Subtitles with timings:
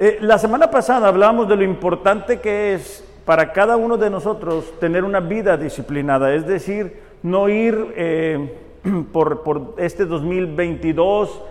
[0.00, 4.72] Eh, la semana pasada hablábamos de lo importante que es para cada uno de nosotros
[4.78, 8.60] tener una vida disciplinada, es decir, no ir eh,
[9.12, 11.42] por, por, este 2022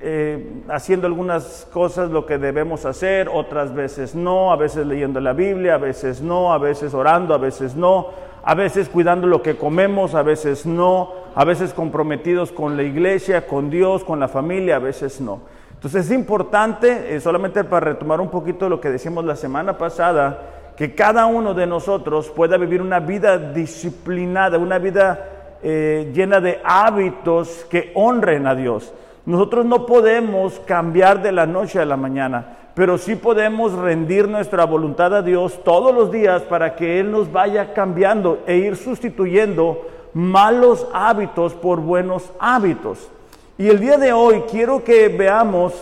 [0.00, 5.32] eh, haciendo algunas cosas lo que debemos hacer, otras veces no, a veces leyendo la
[5.32, 8.08] Biblia, a veces no, a veces orando, a veces no,
[8.42, 13.46] a veces cuidando lo que comemos, a veces no, a veces comprometidos con la iglesia,
[13.46, 15.51] con Dios, con la familia, a veces no.
[15.82, 20.74] Entonces es importante, eh, solamente para retomar un poquito lo que decimos la semana pasada,
[20.76, 26.60] que cada uno de nosotros pueda vivir una vida disciplinada, una vida eh, llena de
[26.62, 28.94] hábitos que honren a Dios.
[29.26, 34.64] Nosotros no podemos cambiar de la noche a la mañana, pero sí podemos rendir nuestra
[34.66, 39.84] voluntad a Dios todos los días para que Él nos vaya cambiando e ir sustituyendo
[40.14, 43.10] malos hábitos por buenos hábitos.
[43.58, 45.74] Y el día de hoy quiero que veamos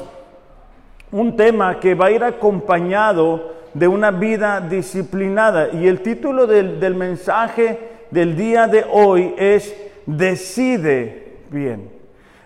[1.12, 5.68] un tema que va a ir acompañado de una vida disciplinada.
[5.72, 7.78] Y el título del, mensaje
[8.10, 9.74] del día de hoy es
[10.06, 11.88] Decide bien.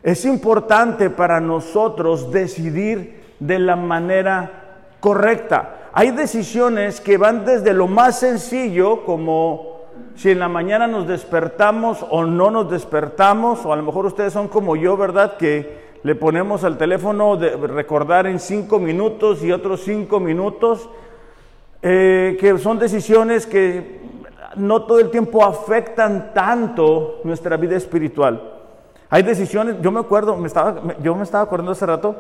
[0.03, 4.51] Es importante para nosotros decidir de la manera
[5.01, 5.89] correcta.
[5.95, 9.74] Hay decisiones que van desde lo más sencillo, como
[10.17, 14.33] si en la mañana nos despertamos o no nos despertamos, o a lo mejor ustedes
[14.33, 15.37] son como yo, ¿verdad?
[15.37, 20.89] Que le ponemos al teléfono de recordar en cinco minutos y otros cinco minutos,
[21.83, 24.01] eh, que son decisiones que
[24.57, 28.53] no todo el tiempo afectan tanto nuestra vida espiritual.
[29.11, 30.37] Hay decisiones, yo me acuerdo,
[31.03, 32.15] yo me estaba acordando hace rato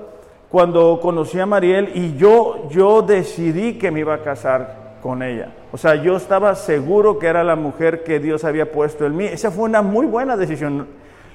[0.50, 5.50] cuando conocí a Mariel y yo, yo decidí que me iba a casar con ella.
[5.70, 9.26] O sea, yo estaba seguro que era la mujer que Dios había puesto en mí.
[9.26, 10.88] Esa fue una muy buena decisión.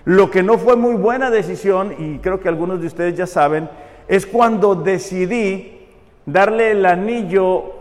[0.05, 3.69] Lo que no fue muy buena decisión, y creo que algunos de ustedes ya saben,
[4.07, 5.85] es cuando decidí
[6.25, 7.75] darle el anillo,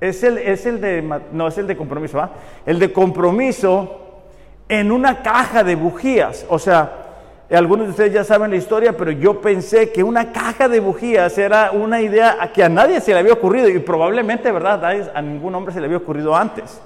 [0.00, 2.30] es el, es el de, no, es el de compromiso, ¿ah?
[2.64, 4.22] El de compromiso
[4.70, 6.46] en una caja de bujías.
[6.48, 7.05] O sea,
[7.50, 11.38] algunos de ustedes ya saben la historia, pero yo pensé que una caja de bujías
[11.38, 14.84] era una idea que a nadie se le había ocurrido y probablemente, ¿verdad?
[15.14, 16.80] A ningún hombre se le había ocurrido antes.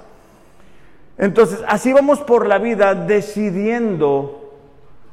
[1.17, 4.53] Entonces, así vamos por la vida decidiendo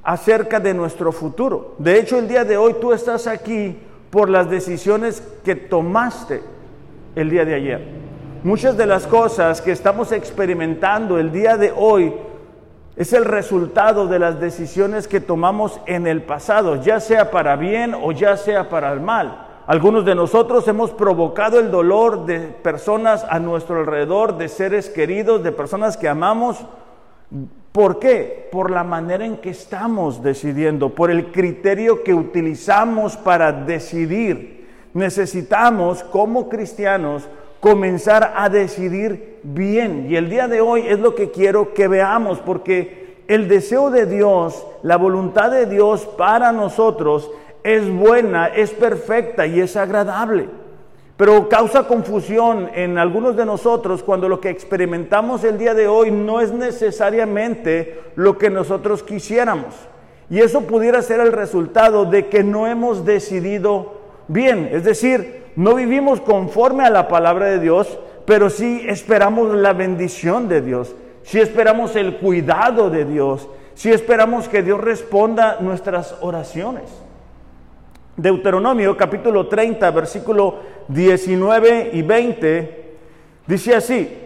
[0.03, 1.75] acerca de nuestro futuro.
[1.79, 3.77] De hecho, el día de hoy tú estás aquí
[4.11, 6.43] por las decisiones que tomaste
[7.15, 7.85] el día de ayer.
[8.45, 12.15] Muchas de las cosas que estamos experimentando el día de hoy
[12.99, 17.95] es el resultado de las decisiones que tomamos en el pasado, ya sea para bien
[17.95, 19.47] o ya sea para el mal.
[19.69, 25.45] Algunos de nosotros hemos provocado el dolor de personas a nuestro alrededor, de seres queridos,
[25.45, 26.59] de personas que amamos.
[27.71, 28.49] ¿Por qué?
[28.51, 34.67] Por la manera en que estamos decidiendo, por el criterio que utilizamos para decidir.
[34.93, 37.29] Necesitamos como cristianos
[37.61, 40.07] comenzar a decidir bien.
[40.09, 44.07] Y el día de hoy es lo que quiero que veamos, porque el deseo de
[44.07, 47.31] Dios, la voluntad de Dios para nosotros
[47.63, 50.49] es buena, es perfecta y es agradable.
[51.19, 56.13] Pero causa confusión en algunos de nosotros cuando lo que experimentamos el día de hoy
[56.13, 59.75] no es necesariamente lo que nosotros quisiéramos.
[60.31, 63.95] Y eso pudiera ser el resultado de que no hemos decidido
[64.29, 64.69] bien.
[64.71, 70.49] Es decir, no vivimos conforme a la palabra de Dios, pero sí esperamos la bendición
[70.49, 76.85] de Dios, sí esperamos el cuidado de Dios, sí esperamos que Dios responda nuestras oraciones.
[78.17, 82.95] Deuteronomio capítulo 30, versículo 19 y 20,
[83.49, 84.17] dice así,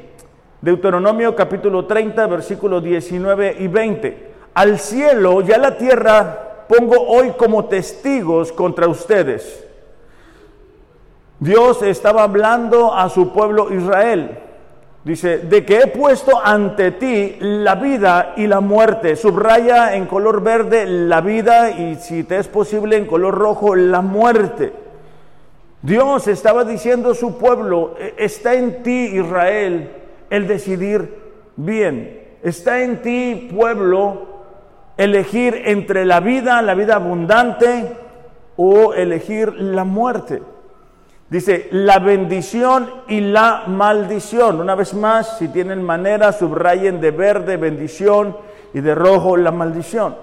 [0.61, 7.31] Deuteronomio capítulo 30, versículo 19 y 20, al cielo y a la tierra pongo hoy
[7.39, 9.72] como testigos contra ustedes
[11.43, 14.39] Dios estaba hablando a su pueblo Israel.
[15.03, 19.17] Dice, de que he puesto ante ti la vida y la muerte.
[19.17, 24.03] Subraya en color verde la vida y si te es posible en color rojo la
[24.03, 24.73] muerte.
[25.83, 29.91] Dios estaba diciendo a su pueblo, e, está en ti Israel
[30.31, 31.13] el decidir
[31.57, 32.21] bien.
[32.45, 34.29] Está en ti pueblo
[34.97, 37.97] elegir entre la vida, la vida abundante
[38.57, 40.52] o elegir la muerte.
[41.33, 44.61] Dice, la bendición y la maldición.
[44.61, 48.37] Una vez más, si tienen manera, subrayen de verde bendición
[48.75, 50.15] y de rojo la maldición.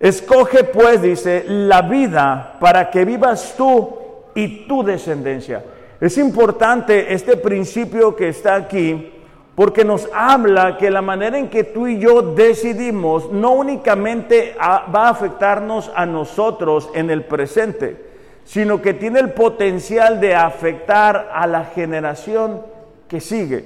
[0.00, 3.96] Escoge pues, dice, la vida para que vivas tú
[4.34, 5.62] y tu descendencia.
[6.00, 9.12] Es importante este principio que está aquí
[9.54, 15.06] porque nos habla que la manera en que tú y yo decidimos no únicamente va
[15.06, 18.09] a afectarnos a nosotros en el presente,
[18.50, 22.62] sino que tiene el potencial de afectar a la generación
[23.06, 23.64] que sigue.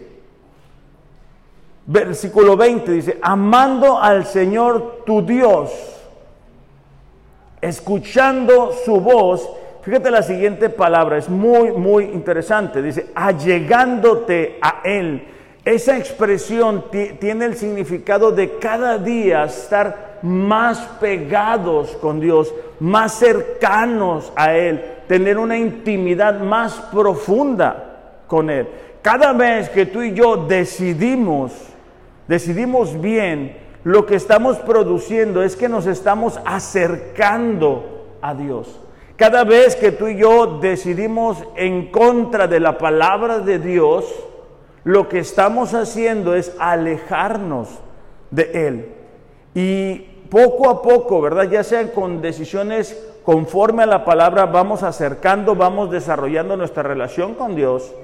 [1.87, 5.73] Versículo 20 dice, amando al Señor tu Dios,
[7.63, 9.49] escuchando su voz,
[9.81, 15.29] fíjate la siguiente palabra, es muy, muy interesante, dice, allegándote a Él.
[15.65, 16.85] Esa expresión
[17.19, 24.83] tiene el significado de cada día estar más pegados con Dios, más cercanos a Él,
[25.07, 28.67] tener una intimidad más profunda con Él.
[29.03, 31.53] Cada vez que tú y yo decidimos,
[32.27, 38.81] decidimos bien, lo que estamos produciendo es que nos estamos acercando a Dios.
[39.17, 44.07] Cada vez que tú y yo decidimos en contra de la palabra de Dios,
[44.85, 47.69] lo que estamos haciendo es alejarnos
[48.31, 48.89] de Él.
[49.55, 51.45] Y poco a poco, ¿verdad?
[51.45, 57.57] Ya sean con decisiones conforme a la palabra, vamos acercando, vamos desarrollando nuestra relación con
[57.57, 57.95] Dios,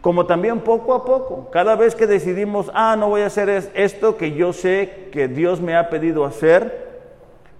[0.00, 4.16] como también poco a poco, cada vez que decidimos, ah, no voy a hacer esto
[4.16, 6.88] que yo sé que Dios me ha pedido hacer,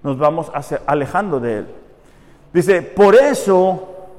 [0.03, 0.51] nos vamos
[0.85, 1.67] alejando de Él.
[2.51, 4.09] Dice, por eso,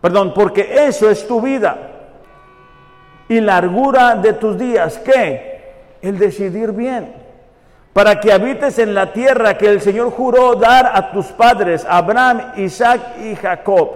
[0.00, 1.90] perdón, porque eso es tu vida
[3.28, 5.98] y largura de tus días, ¿qué?
[6.02, 7.19] El decidir bien
[7.92, 12.52] para que habites en la tierra que el Señor juró dar a tus padres, Abraham,
[12.56, 13.90] Isaac y Jacob.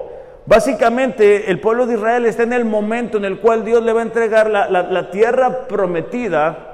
[0.46, 4.00] Básicamente el pueblo de Israel está en el momento en el cual Dios le va
[4.00, 6.72] a entregar la, tierra prometida.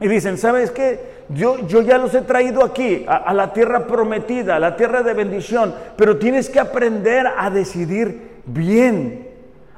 [0.00, 1.12] Y dicen, ¿sabes qué?
[1.28, 5.02] Yo, yo ya los he traído aquí, a, a la tierra prometida, a la tierra
[5.02, 9.28] de bendición, pero tienes que aprender a decidir bien.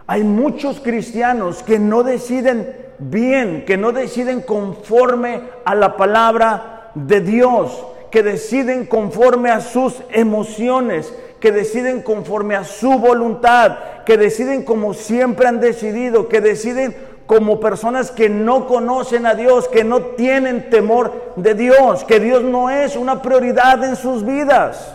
[0.06, 7.20] Hay muchos cristianos que no deciden bien, que no deciden conforme a la palabra de
[7.20, 13.76] Dios, que deciden conforme a sus emociones, que deciden conforme a su voluntad,
[14.06, 16.96] que deciden como siempre han decidido, que deciden
[17.26, 22.42] como personas que no conocen a Dios, que no tienen temor de Dios, que Dios
[22.42, 24.94] no es una prioridad en sus vidas.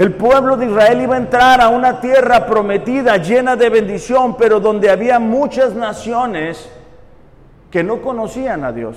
[0.00, 4.58] El pueblo de Israel iba a entrar a una tierra prometida, llena de bendición, pero
[4.58, 6.70] donde había muchas naciones
[7.70, 8.96] que no conocían a Dios.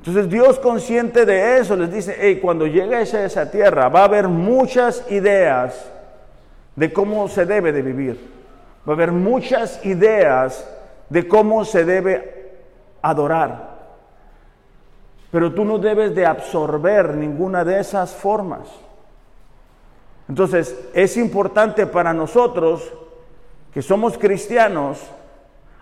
[0.00, 4.04] Entonces Dios consciente de eso les dice, hey, cuando llegues a esa tierra va a
[4.04, 5.82] haber muchas ideas
[6.76, 8.30] de cómo se debe de vivir.
[8.86, 10.68] Va a haber muchas ideas
[11.08, 12.52] de cómo se debe
[13.00, 13.78] adorar.
[15.30, 18.68] Pero tú no debes de absorber ninguna de esas formas.
[20.28, 22.92] Entonces, es importante para nosotros
[23.72, 24.98] que somos cristianos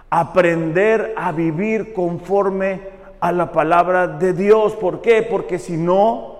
[0.08, 2.80] aprender a vivir conforme
[3.18, 4.74] a la palabra de Dios.
[4.76, 5.22] ¿Por qué?
[5.22, 6.36] Porque si no,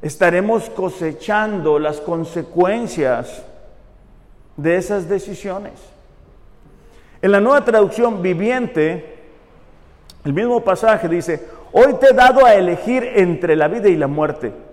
[0.00, 3.42] estaremos cosechando las consecuencias
[4.56, 5.72] de esas decisiones.
[7.20, 9.18] En la nueva traducción viviente,
[10.24, 14.06] el mismo pasaje dice, hoy te he dado a elegir entre la vida y la
[14.06, 14.69] muerte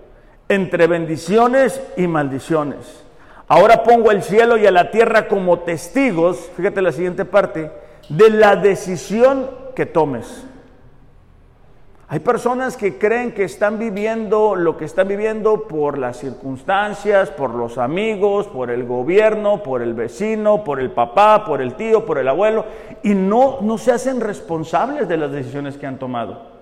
[0.48, 3.04] entre bendiciones y maldiciones.
[3.48, 7.70] Ahora pongo el cielo y a la tierra como testigos, fíjate la siguiente parte,
[8.08, 10.44] de la decisión que tomes.
[12.10, 17.54] Hay personas que creen que están viviendo lo que están viviendo por las circunstancias, por
[17.54, 22.16] los amigos, por el gobierno, por el vecino, por el papá, por el tío, por
[22.16, 22.64] el abuelo,
[23.02, 26.57] y no, no se hacen responsables de las decisiones que han tomado.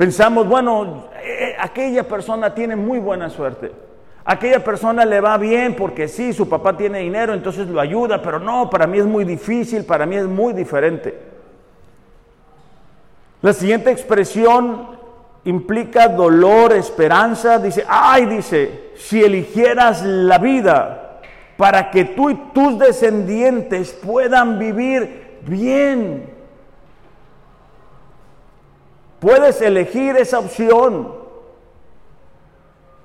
[0.00, 3.70] Pensamos, bueno, eh, aquella persona tiene muy buena suerte.
[4.24, 8.38] Aquella persona le va bien porque sí, su papá tiene dinero, entonces lo ayuda, pero
[8.38, 11.18] no, para mí es muy difícil, para mí es muy diferente.
[13.42, 14.88] La siguiente expresión
[15.44, 17.58] implica dolor, esperanza.
[17.58, 21.20] Dice, ay, dice, si eligieras la vida
[21.58, 26.39] para que tú y tus descendientes puedan vivir bien.
[29.20, 31.14] Puedes elegir esa opción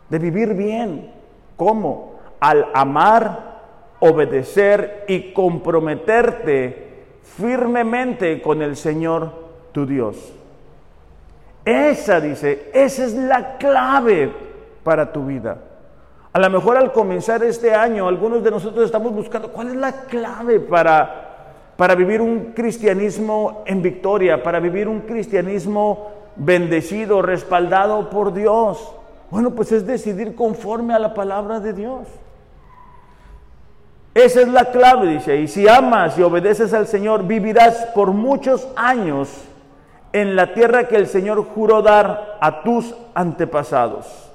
[0.09, 1.11] de vivir bien.
[1.57, 2.15] ¿Cómo?
[2.39, 3.61] Al amar,
[3.99, 6.85] obedecer y comprometerte
[7.23, 9.31] firmemente con el Señor
[9.71, 10.33] tu Dios.
[11.65, 14.31] Esa, dice, esa es la clave
[14.83, 15.57] para tu vida.
[16.31, 19.91] A lo mejor al comenzar este año, algunos de nosotros estamos buscando cuál es la
[20.03, 21.24] clave para
[21.77, 28.93] para vivir un cristianismo en victoria, para vivir un cristianismo bendecido, respaldado por Dios.
[29.29, 32.07] Bueno, pues es decidir conforme a la palabra de Dios.
[34.13, 35.35] Esa es la clave, dice.
[35.37, 39.29] Y si amas y obedeces al Señor, vivirás por muchos años
[40.13, 44.31] en la tierra que el Señor juró dar a tus antepasados.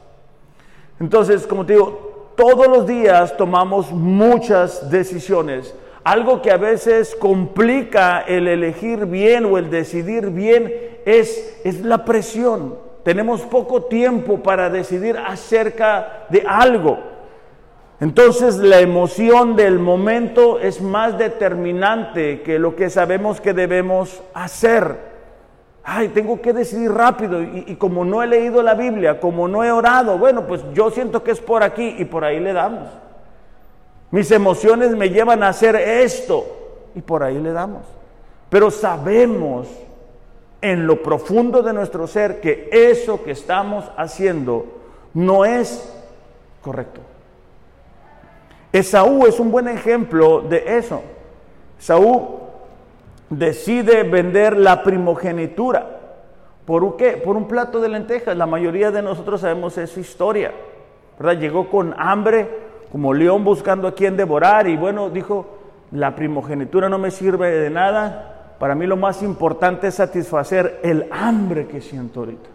[1.01, 5.75] Entonces, como te digo, todos los días tomamos muchas decisiones.
[6.04, 10.73] Algo que a veces complica el elegir bien o el decidir bien
[11.04, 12.76] es, es la presión.
[13.02, 16.99] Tenemos poco tiempo para decidir acerca de algo.
[18.00, 25.11] Entonces la emoción del momento es más determinante que lo que sabemos que debemos hacer.
[25.85, 29.64] Ay, tengo que decidir rápido y, y, como no he leído la Biblia, como no
[29.64, 32.88] he orado, bueno, pues yo siento que es por aquí y por ahí le damos.
[34.11, 36.45] Mis emociones me llevan a hacer esto
[36.95, 37.83] y por ahí le damos.
[38.49, 39.69] Pero sabemos
[40.61, 44.67] en lo profundo de nuestro ser que eso que estamos haciendo
[45.14, 45.93] no es
[46.61, 47.00] correcto.
[48.73, 51.02] Esaú es un buen ejemplo de eso.
[51.79, 52.40] Esaú
[53.29, 55.99] decide vender la primogenitura.
[56.67, 57.12] ¿Por qué?
[57.12, 58.37] Por un plato de lentejas.
[58.37, 60.52] La mayoría de nosotros sabemos esa historia.
[61.19, 61.40] ¿verdad?
[61.40, 65.59] Llegó con hambre, como león buscando a quien devorar, y bueno, dijo,
[65.93, 68.55] la primogenitura no me sirve de nada.
[68.59, 72.51] Para mí lo más importante es satisfacer el hambre que siento ahorita.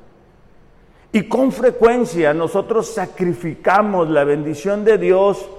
[1.12, 5.50] Y con frecuencia nosotros sacrificamos la bendición de Dios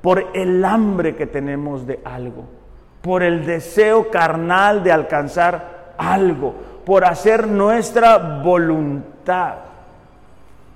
[0.00, 2.44] por el hambre que tenemos de algo,
[3.02, 6.54] por el deseo carnal de alcanzar algo,
[6.86, 9.54] por hacer nuestra voluntad.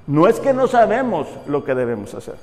[0.06, 2.34] No es que no sabemos lo que debemos hacer,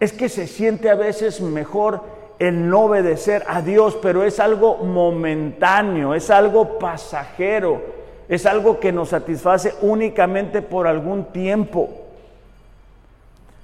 [0.00, 2.02] es que se siente a veces mejor
[2.38, 7.82] el no obedecer a Dios, pero es algo momentáneo, es algo pasajero,
[8.28, 11.90] es algo que nos satisface únicamente por algún tiempo.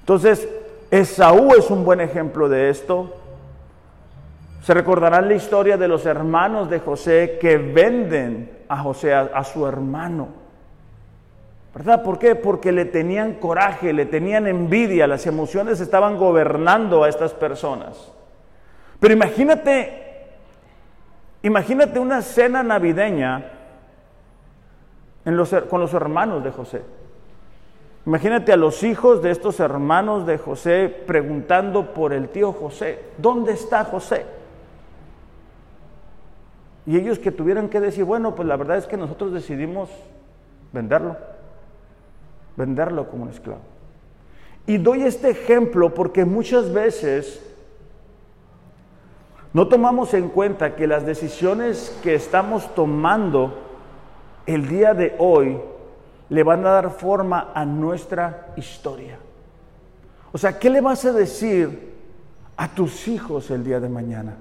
[0.00, 0.48] Entonces,
[0.90, 3.14] Esaú es un buen ejemplo de esto.
[4.62, 9.44] Se recordarán la historia de los hermanos de José que venden a José, a, a,
[9.44, 10.43] su hermano.
[11.74, 12.04] ¿Verdad?
[12.04, 12.36] ¿Por qué?
[12.36, 18.12] Porque le tenían coraje, le tenían envidia, las emociones estaban gobernando a estas personas.
[19.00, 20.28] Pero imagínate,
[21.42, 23.50] imagínate una cena navideña
[25.68, 26.82] con los hermanos de José.
[28.06, 33.52] Imagínate a los hijos de estos hermanos de José preguntando por el tío José, ¿dónde
[33.52, 34.26] está José?
[36.86, 39.88] Y ellos que tuvieran que decir, bueno, pues la verdad es que nosotros decidimos
[40.70, 41.16] venderlo,
[42.56, 43.60] venderlo como un esclavo.
[44.66, 47.40] Y doy este ejemplo porque muchas veces
[49.52, 53.58] no tomamos en cuenta que las decisiones que estamos tomando
[54.46, 55.60] el día de hoy
[56.28, 59.18] le van a dar forma a nuestra historia.
[60.32, 61.94] O sea, ¿qué le vas a decir
[62.56, 64.36] a tus hijos el día de mañana?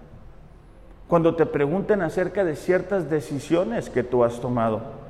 [1.08, 5.03] Cuando te pregunten acerca de ciertas decisiones que tú has tomado.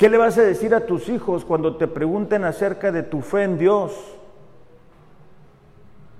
[0.00, 3.42] ¿Qué le vas a decir a tus hijos cuando te pregunten acerca de tu fe
[3.42, 3.92] en Dios?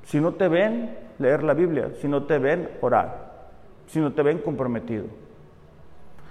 [0.05, 1.93] Si no te ven, leer la Biblia.
[1.99, 3.49] Si no te ven, orar.
[3.87, 5.07] Si no te ven, comprometido.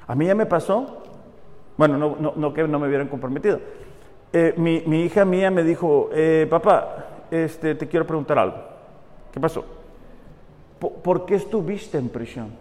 [0.06, 1.02] A mí ya me pasó
[1.76, 3.60] bueno, no, no, no que no me hubieran comprometido.
[4.32, 8.58] Eh, mi, mi, hija mía me dijo, eh, papá, este, te quiero preguntar algo.
[9.32, 9.66] ¿Qué pasó?
[10.78, 12.52] ¿Por, ¿Por qué estuviste en prisión?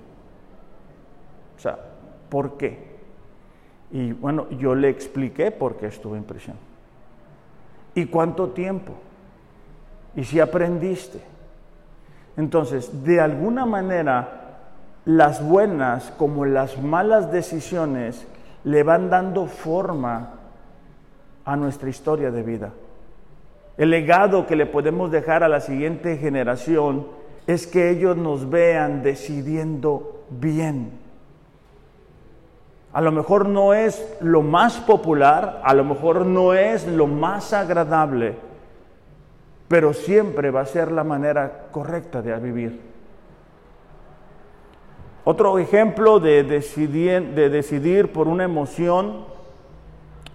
[1.58, 1.76] O sea,
[2.30, 2.87] ¿por qué?
[3.90, 6.56] Y bueno, yo le expliqué por qué estuve en prisión.
[7.94, 8.92] ¿Y cuánto tiempo?
[10.14, 11.20] ¿Y si aprendiste?
[12.36, 14.60] Entonces, de alguna manera,
[15.04, 18.26] las buenas como las malas decisiones
[18.64, 20.34] le van dando forma
[21.44, 22.72] a nuestra historia de vida.
[23.78, 27.06] El legado que le podemos dejar a la siguiente generación
[27.46, 30.90] es que ellos nos vean decidiendo bien.
[32.98, 37.52] A lo mejor no es lo más popular, a lo mejor no es lo más
[37.52, 38.34] agradable,
[39.68, 42.80] pero siempre va a ser la manera correcta de vivir.
[45.22, 49.26] Otro ejemplo de decidir, de decidir por una emoción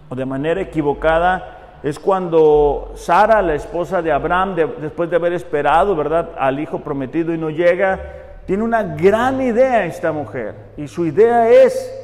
[0.07, 5.97] o de manera equivocada es cuando Sara, la esposa de Abraham, después de haber esperado,
[5.97, 7.99] ¿verdad?, al hijo prometido y no llega,
[8.45, 10.55] tiene una gran idea esta mujer.
[10.77, 11.99] Y su idea es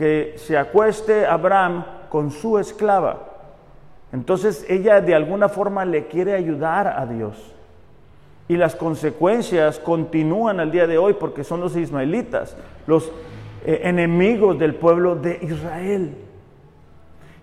[0.00, 3.18] que se acueste Abraham con su esclava.
[4.14, 7.36] Entonces ella de alguna forma le quiere ayudar a Dios.
[8.48, 13.12] Y las consecuencias continúan al día de hoy porque son los ismaelitas, los
[13.66, 16.14] eh, enemigos del pueblo de Israel.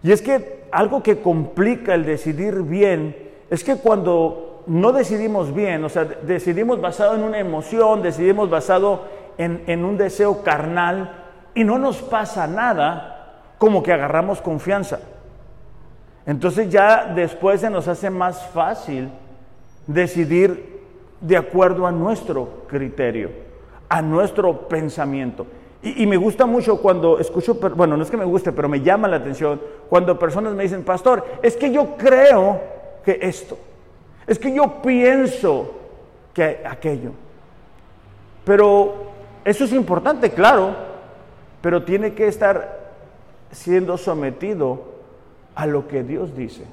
[0.01, 3.15] Y es que algo que complica el decidir bien
[3.51, 9.03] es que cuando no decidimos bien, o sea, decidimos basado en una emoción, decidimos basado
[9.37, 11.25] en, en un deseo carnal
[11.57, 14.99] y no nos pasa nada, como que agarramos confianza.
[16.27, 19.09] Entonces ya después se nos hace más fácil
[19.87, 20.83] decidir
[21.19, 23.31] de acuerdo a nuestro criterio,
[23.89, 25.47] a nuestro pensamiento.
[25.81, 29.07] Y, me gusta mucho cuando escucho, bueno, no es que me guste, pero me llama
[29.07, 29.59] la atención
[29.89, 32.61] cuando personas me dicen, pastor, es que yo creo
[33.03, 33.57] que esto,
[34.27, 35.73] es que yo pienso
[36.35, 37.13] que aquello.
[38.45, 38.93] Pero
[39.43, 40.86] eso es importante, claro,
[41.61, 42.91] pero tiene que estar
[43.51, 44.97] siendo sometido
[45.55, 46.63] a lo que Dios dice.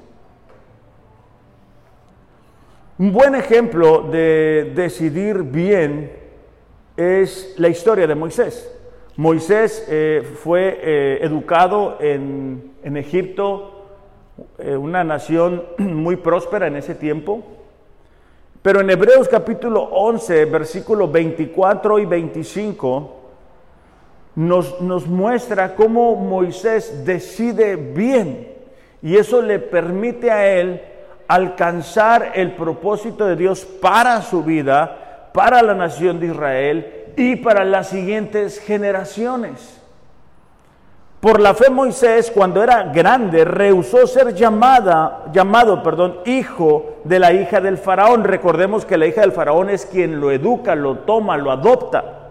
[2.97, 6.11] Un buen ejemplo de decidir bien
[6.95, 8.71] es la historia de Moisés.
[9.17, 13.85] Moisés eh, fue eh, educado en, Egipto,
[14.59, 17.43] eh, una nación muy próspera en ese tiempo,
[18.61, 23.24] pero en Hebreos capítulo 11, versículos 24 y 25,
[24.35, 28.53] nos, muestra cómo Moisés decide bien
[29.01, 30.81] y eso le permite a él
[31.27, 37.63] alcanzar el propósito de Dios para su vida, para la nación de Israel y para
[37.63, 39.81] las siguientes generaciones.
[41.19, 47.33] Por la fe Moisés, cuando era grande, rehusó ser llamada, llamado, perdón, hijo de la
[47.33, 48.23] hija del faraón.
[48.25, 52.24] Recordemos que la hija del faraón es quien lo educa, lo toma, lo adopta.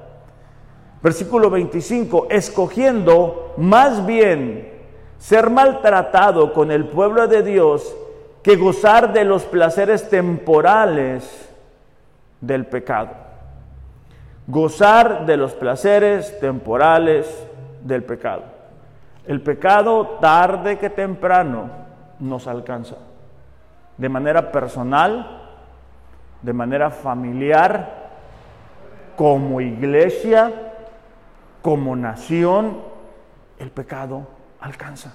[1.04, 4.73] Versículo 25, escogiendo más bien
[5.18, 7.94] ser maltratado con el pueblo de Dios
[8.42, 11.49] que gozar de los placeres temporales
[12.40, 13.25] del pecado
[14.46, 17.46] gozar de los placeres temporales
[17.82, 18.42] del pecado.
[19.26, 21.70] El pecado tarde que temprano
[22.20, 22.96] nos alcanza,
[23.96, 25.42] de manera personal,
[26.42, 28.05] de manera familiar,
[29.16, 30.52] como iglesia,
[31.64, 32.77] como nación,
[33.59, 34.27] el pecado
[34.61, 35.14] alcanza.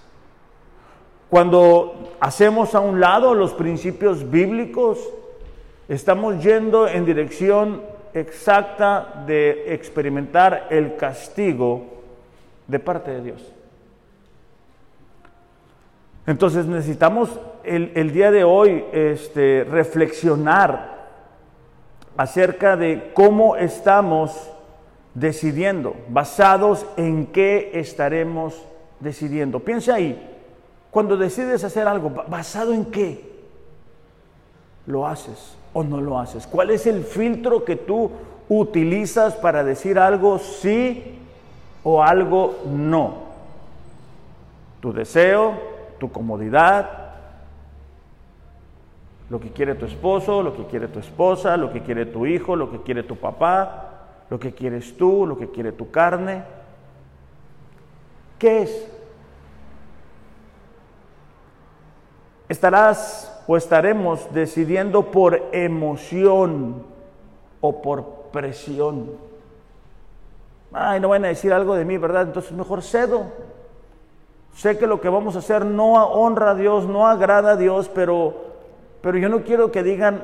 [1.30, 4.98] Cuando hacemos a un lado los principios bíblicos,
[5.88, 7.84] estamos yendo en dirección
[8.16, 11.86] exacta de experimentar el castigo
[12.66, 13.54] de parte de Dios.
[16.26, 17.30] Entonces necesitamos
[17.64, 21.10] el, día de hoy este, reflexionar
[22.18, 24.52] acerca de cómo estamos
[25.14, 28.62] decidiendo, basados en qué estaremos
[29.00, 29.60] decidiendo.
[29.60, 30.22] Piensa ahí,
[30.92, 33.30] cuando decides hacer algo, ¿basado en qué
[34.86, 35.60] lo haces?
[35.74, 36.48] o no lo haces?
[36.48, 38.12] ¿Cuál es el filtro que tú
[38.48, 41.20] utilizas para decir algo sí
[41.84, 43.30] o algo no?
[44.82, 45.54] Tu deseo,
[46.00, 46.90] tu comodidad,
[49.30, 52.56] lo que quiere tu esposo, lo que quiere tu esposa, lo que quiere tu hijo,
[52.56, 53.89] lo que quiere tu papá,
[54.30, 56.44] lo que quieres tú, lo que quiere tu carne.
[58.38, 58.88] ¿Qué es?
[62.48, 66.84] Estarás o estaremos decidiendo por emoción
[67.62, 69.12] o por presión.
[70.72, 72.24] Ay, no van a decir algo de mí, ¿verdad?
[72.24, 73.26] Entonces mejor cedo.
[74.54, 77.90] Sé que lo que vamos a hacer no honra a Dios, no agrada a Dios,
[77.94, 78.36] pero,
[79.02, 80.24] pero yo no quiero que digan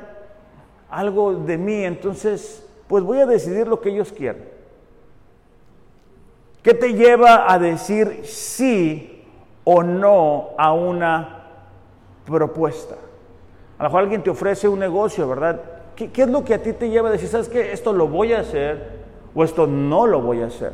[0.90, 4.44] algo de mí, entonces pues voy a decidir lo que ellos quieran.
[6.62, 9.24] ¿Qué te lleva a decir sí
[9.64, 11.44] o no a una
[12.26, 12.96] propuesta?
[13.78, 15.62] A lo mejor alguien te ofrece un negocio, ¿verdad?
[15.96, 18.34] ¿Qué, es lo que a ti te lleva a decir, sabes que esto lo voy
[18.34, 20.74] a hacer o esto no lo voy a hacer?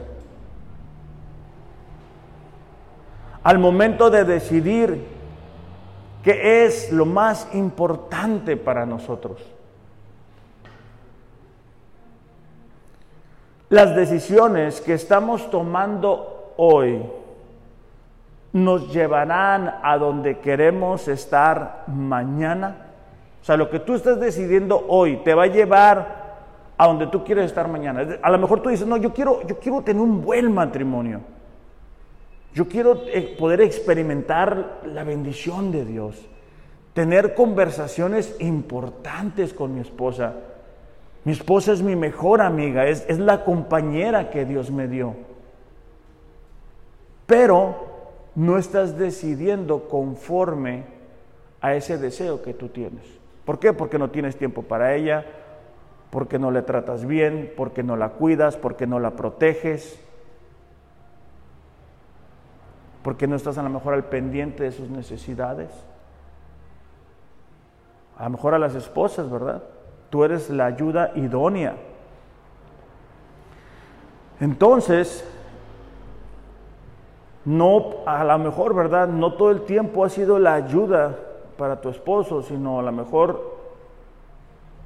[3.44, 5.04] Al momento de decidir
[6.24, 9.42] qué es lo más importante para nosotros.
[13.72, 17.04] Las decisiones que estamos tomando hoy
[18.52, 22.88] nos llevarán a donde queremos estar mañana.
[23.42, 26.34] O sea, lo que tú estás decidiendo hoy te va a llevar
[26.78, 28.06] a donde tú quieres estar mañana.
[28.22, 31.22] A lo mejor tú dices, no, yo quiero, yo quiero tener un buen matrimonio.
[32.54, 36.18] Yo quiero eh, poder experimentar la bendición de Dios.
[36.92, 40.34] Tener conversaciones importantes con mi esposa.
[41.24, 45.16] Mi esposa es mi mejor amiga, es, es la compañera que Dios me dio.
[47.28, 47.76] Pero
[48.36, 50.86] no estás decidiendo conforme
[51.62, 53.04] a ese deseo que tú tienes.
[53.46, 53.74] ¿Por qué?
[53.74, 55.26] Porque no tienes tiempo para ella,
[56.10, 60.00] porque no le tratas bien, porque no la cuidas, porque no la proteges,
[63.04, 65.72] porque no estás a lo mejor al pendiente de sus necesidades.
[68.18, 69.64] A lo mejor a las esposas, ¿verdad?
[70.12, 71.74] Tú eres la ayuda idónea.
[74.42, 75.26] Entonces,
[77.46, 79.08] no, a lo mejor, ¿verdad?
[79.08, 81.16] No todo el tiempo ha sido la ayuda
[81.58, 83.58] para tu esposo, sino a lo mejor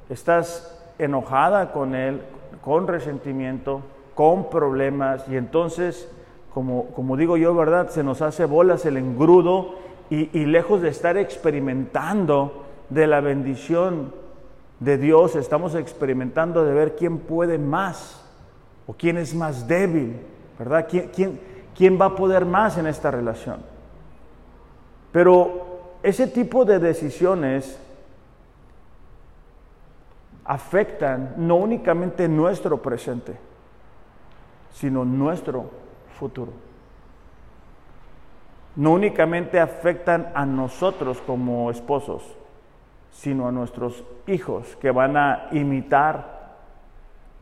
[0.08, 2.22] estás enojada con él,
[2.62, 3.80] con resentimiento,
[4.14, 6.08] con problemas, y entonces,
[6.54, 7.88] como, como digo yo, ¿verdad?
[7.88, 9.74] Se nos hace bolas el engrudo
[10.08, 14.12] y, y lejos de estar experimentando de la bendición
[14.80, 18.22] de Dios, estamos experimentando de ver quién puede más
[18.86, 20.20] o quién es más débil,
[20.58, 20.86] ¿verdad?
[20.88, 21.40] ¿Quién, quién,
[21.74, 23.60] quién va a poder más en esta relación?
[25.12, 27.78] Pero ese tipo de decisiones
[30.44, 33.36] afectan no únicamente nuestro presente,
[34.72, 35.70] sino nuestro
[36.18, 36.52] futuro.
[38.76, 42.22] No únicamente afectan a nosotros como esposos,
[43.16, 46.56] sino a nuestros hijos que van a imitar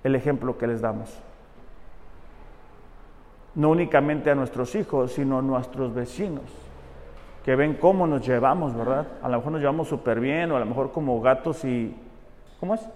[0.05, 1.19] el ejemplo que les damos.
[3.57, 6.45] No únicamente a nuestros hijos, sino a nuestros vecinos,
[7.45, 9.07] que ven cómo nos llevamos, ¿verdad?
[9.21, 11.95] A lo mejor nos llevamos súper bien, o a lo mejor como gatos y...
[12.61, 12.89] ¿Cómo es?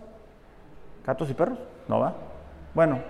[1.04, 1.58] ¿Gatos y perros?
[1.88, 2.14] ¿No va?
[2.74, 3.00] Bueno,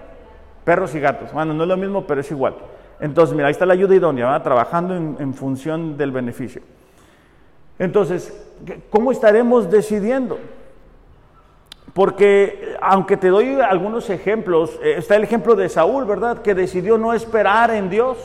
[0.64, 1.32] perros y gatos.
[1.32, 2.56] Bueno, no es lo mismo, pero es igual.
[3.00, 4.42] Entonces, mira, ahí está la ayuda idónea, ¿va?
[4.42, 6.62] trabajando en, en función del beneficio.
[7.78, 8.32] Entonces,
[8.90, 10.38] ¿cómo estaremos decidiendo?
[11.94, 16.42] Porque aunque te doy algunos ejemplos, eh, está el ejemplo de Saúl, ¿verdad?
[16.42, 18.18] Que decidió no esperar en Dios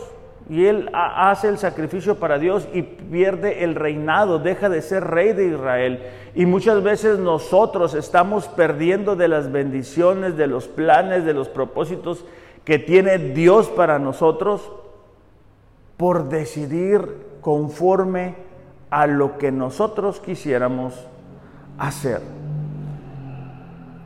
[0.49, 5.33] y él hace el sacrificio para Dios y pierde el reinado, deja de ser rey
[5.33, 6.03] de Israel.
[6.35, 12.25] Y muchas veces nosotros estamos perdiendo de las bendiciones, de los planes, de los propósitos
[12.65, 14.69] que tiene Dios para nosotros
[15.97, 17.07] por decidir
[17.41, 18.35] conforme
[18.93, 20.93] a lo que nosotros quisiéramos
[21.79, 22.21] hacer.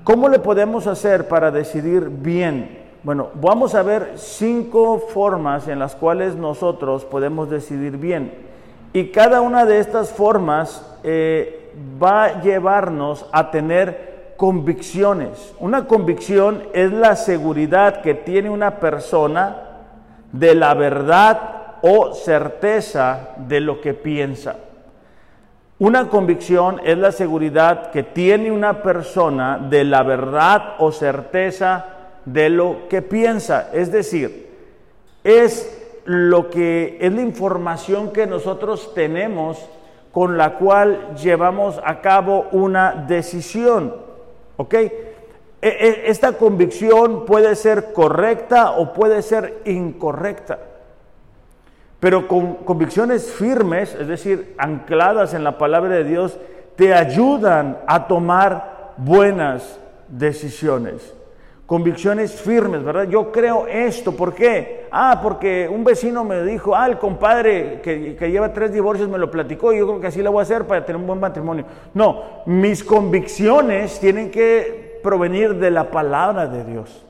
[0.05, 2.85] ¿Cómo le podemos hacer para decidir bien?
[3.03, 8.33] Bueno, vamos a ver cinco formas en las cuales nosotros podemos decidir bien.
[8.93, 15.53] Y cada una de estas formas eh, va a llevarnos a tener convicciones.
[15.59, 19.57] Una convicción es la seguridad que tiene una persona
[20.31, 24.55] de la verdad o certeza de lo que piensa.
[25.79, 31.85] Una convicción es la seguridad que tiene una persona de la verdad o certeza
[32.25, 33.69] de lo que piensa.
[33.71, 34.49] Es decir,
[35.23, 39.63] es lo que es la información que nosotros tenemos
[40.11, 43.93] con la cual llevamos a cabo una decisión.
[44.55, 44.73] ¿Ok?
[44.73, 44.91] E,
[45.61, 50.57] e, esta convicción puede ser correcta o puede ser incorrecta.
[51.99, 56.37] Pero con convicciones firmes, es decir, ancladas en la palabra de Dios,
[56.75, 61.13] te ayudan a tomar buenas decisiones.
[61.65, 63.09] Convicciones firmes, ¿verdad?
[63.09, 64.87] Yo creo esto, ¿por qué?
[64.89, 69.29] Ah, porque un vecino me dijo, ah, el compadre que, lleva tres divorcios me lo
[69.29, 71.65] platicó y yo creo que así lo voy a hacer para tener un buen matrimonio.
[71.93, 77.03] No, mis convicciones tienen que provenir de la palabra de Dios.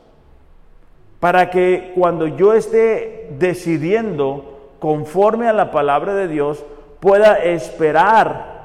[1.20, 6.64] Para que cuando yo esté decidiendo conforme a la palabra de Dios,
[7.00, 8.58] pueda esperar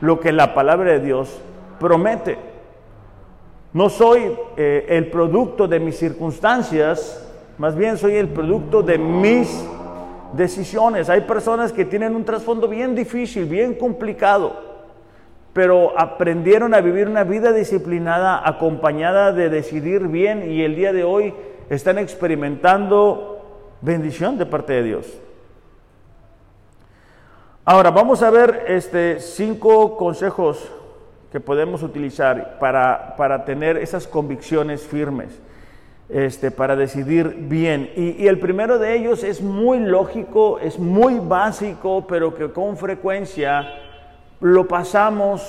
[0.00, 1.40] lo que la palabra de Dios
[1.78, 2.38] promete.
[3.72, 7.26] No soy eh, el producto de mis circunstancias,
[7.58, 9.64] más bien soy el producto de mis
[10.32, 11.08] decisiones.
[11.08, 14.54] Hay personas que tienen un trasfondo bien difícil, bien complicado,
[15.52, 21.04] pero aprendieron a vivir una vida disciplinada acompañada de decidir bien y el día de
[21.04, 21.34] hoy
[21.68, 23.39] están experimentando
[23.80, 25.06] bendición de parte de Dios.
[27.64, 30.70] Ahora vamos a ver este, cinco consejos
[31.30, 35.40] que podemos utilizar para, para tener esas convicciones firmes,
[36.08, 37.90] este, para decidir bien.
[37.94, 42.76] Y, y el primero de ellos es muy lógico, es muy básico, pero que con
[42.76, 43.68] frecuencia
[44.40, 45.42] lo pasamos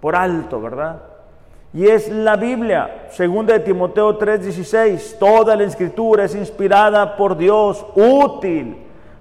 [0.00, 1.15] por alto, ¿verdad?
[1.76, 3.08] Y es la Biblia.
[3.10, 8.78] Segunda de Timoteo 3:16, toda la escritura es inspirada por Dios, útil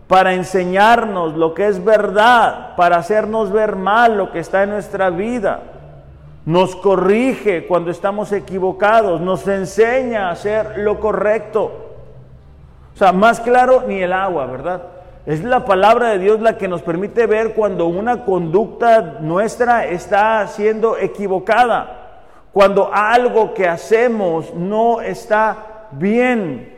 [0.07, 5.09] para enseñarnos lo que es verdad, para hacernos ver mal lo que está en nuestra
[5.09, 5.63] vida.
[6.45, 11.73] Nos corrige cuando estamos equivocados, nos enseña a hacer lo correcto.
[12.93, 14.81] O sea, más claro ni el agua, ¿verdad?
[15.25, 20.47] Es la palabra de Dios la que nos permite ver cuando una conducta nuestra está
[20.47, 22.03] siendo equivocada
[22.55, 26.73] cuando algo que hacemos no está bien.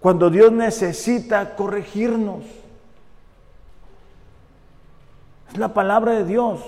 [0.00, 2.42] Cuando Dios necesita corregirnos.
[5.52, 6.62] Es la palabra de Dios.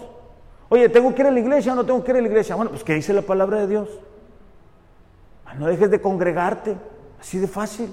[0.69, 2.55] Oye, ¿tengo que ir a la iglesia o no tengo que ir a la iglesia?
[2.55, 3.89] Bueno, pues ¿qué dice la palabra de Dios?
[5.59, 6.77] No dejes de congregarte,
[7.21, 7.93] así de fácil.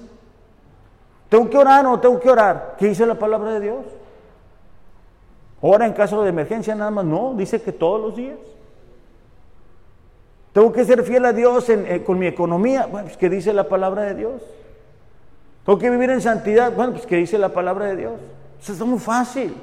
[1.28, 2.76] ¿Tengo que orar o no tengo que orar?
[2.78, 3.84] ¿Qué dice la palabra de Dios?
[5.62, 7.04] Ora en caso de emergencia nada más.
[7.04, 8.38] No, dice que todos los días.
[10.52, 12.86] Tengo que ser fiel a Dios eh, con mi economía.
[12.86, 14.42] Bueno, pues que dice la palabra de Dios.
[15.64, 16.72] Tengo que vivir en santidad.
[16.72, 18.20] Bueno, pues que dice la palabra de Dios.
[18.60, 19.54] Eso está muy fácil.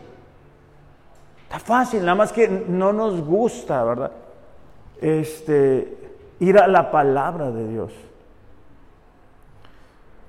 [1.44, 4.12] Está fácil, nada más que no nos gusta, ¿verdad?
[5.00, 5.98] Este,
[6.42, 7.94] ir a la palabra de Dios.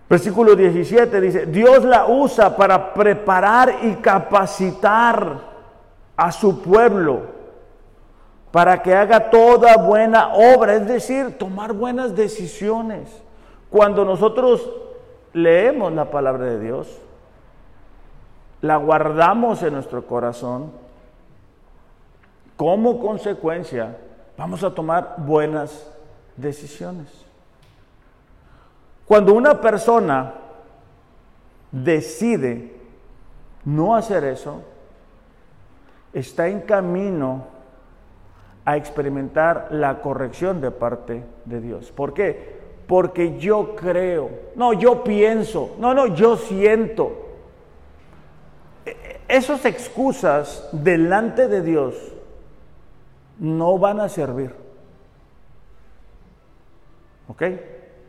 [0.09, 5.58] Versículo 17 dice, Dios la usa para preparar y capacitar
[6.19, 7.23] a su pueblo
[8.51, 13.23] para que haga toda buena obra, es decir, tomar buenas decisiones.
[13.71, 14.69] Cuando nosotros
[15.33, 16.99] leemos la palabra de Dios,
[18.61, 20.73] la guardamos en nuestro corazón,
[22.57, 23.97] como consecuencia
[24.37, 25.89] vamos a tomar buenas
[26.37, 27.07] decisiones.
[29.07, 30.35] Cuando una persona
[31.71, 32.75] decide
[33.65, 34.63] no hacer eso,
[36.19, 37.47] está en camino
[38.65, 41.91] a experimentar la corrección de parte de Dios.
[41.93, 42.59] ¿Por qué?
[42.87, 47.27] Porque yo creo, no, yo pienso, no, no, yo siento.
[48.85, 51.95] E, e, esas excusas delante de Dios
[53.39, 54.55] no van a servir.
[57.29, 57.43] ¿Ok?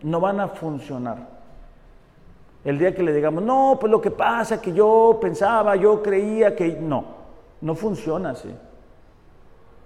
[0.03, 1.39] No van a funcionar.
[2.63, 6.55] El día que le digamos, no, pues lo que pasa que yo pensaba, yo creía
[6.55, 7.18] que no,
[7.61, 8.53] no funciona así.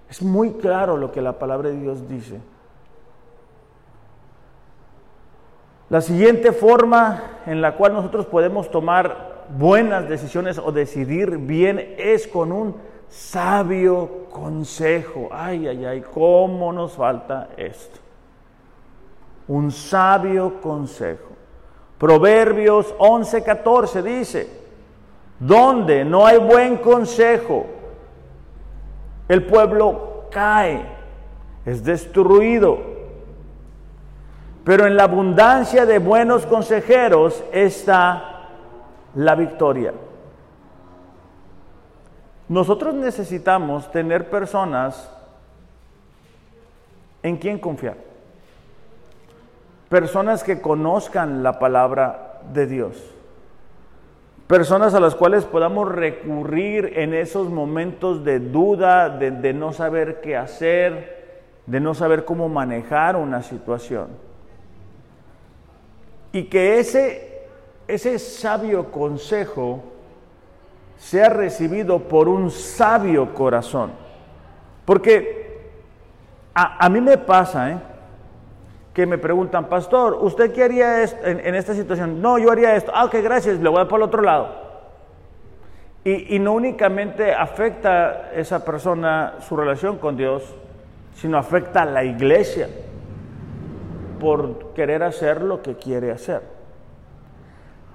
[0.10, 2.40] Es muy claro lo que la palabra de Dios dice.
[5.90, 12.28] La siguiente forma en la cual nosotros podemos tomar buenas decisiones o decidir bien es
[12.28, 12.76] con un
[13.10, 15.30] sabio consejo.
[15.32, 18.00] Ay, ay, ay, cómo nos falta esto.
[19.48, 21.30] Un sabio consejo.
[21.98, 24.62] Proverbios 11, 14 dice,
[25.46, 27.66] donde no hay buen consejo,
[29.28, 30.86] el pueblo cae,
[31.66, 32.94] es destruido.
[34.64, 38.48] Pero en la abundancia de buenos consejeros está
[39.16, 39.94] la victoria.
[42.48, 45.10] Nosotros necesitamos tener personas
[47.22, 47.98] en quien confiar.
[49.90, 53.12] Personas que conozcan la palabra de Dios.
[54.54, 60.38] Personas a las cuales podamos recurrir en esos momentos de duda, de, no saber qué
[60.38, 64.10] hacer, de no saber cómo manejar una situación.
[66.34, 67.48] Y que ese,
[67.88, 69.82] ese sabio consejo
[70.98, 73.89] sea recibido por un sabio corazón.
[74.86, 75.72] Porque
[76.54, 77.78] a, mí me pasa, ¿eh?
[78.94, 82.22] Que me preguntan, pastor, ¿usted qué haría en, esta situación?
[82.22, 82.92] No, yo haría esto.
[82.94, 84.62] Ah, ok, gracias, le voy a por el otro lado.
[86.04, 90.44] Y, y, no únicamente afecta a esa persona su relación con Dios,
[91.16, 92.68] sino afecta a la iglesia
[94.20, 96.42] por querer hacer lo que quiere hacer.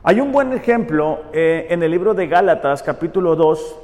[0.03, 3.81] Hay un buen ejemplo eh, en el libro de Gálatas, capítulo 2,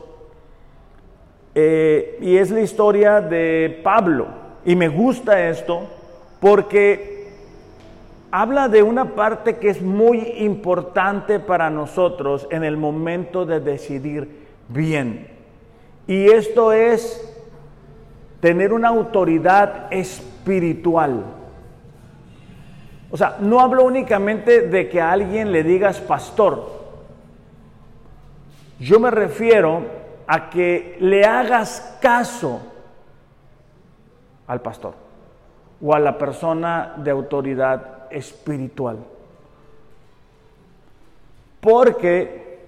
[1.55, 4.29] eh, y es la historia de Pablo.
[4.65, 5.89] Y me gusta esto
[6.45, 7.31] porque
[8.31, 14.47] habla de una parte que es muy importante para nosotros en el momento de decidir
[14.69, 15.27] bien.
[16.07, 17.35] Y esto es
[18.41, 21.25] tener una autoridad espiritual.
[23.11, 26.85] O sea, no hablo únicamente de que a alguien le digas pastor.
[28.79, 29.81] Yo me refiero
[30.27, 32.61] a que le hagas caso
[34.47, 35.04] al pastor
[35.85, 38.97] o a la persona de autoridad espiritual.
[41.61, 42.59] Porque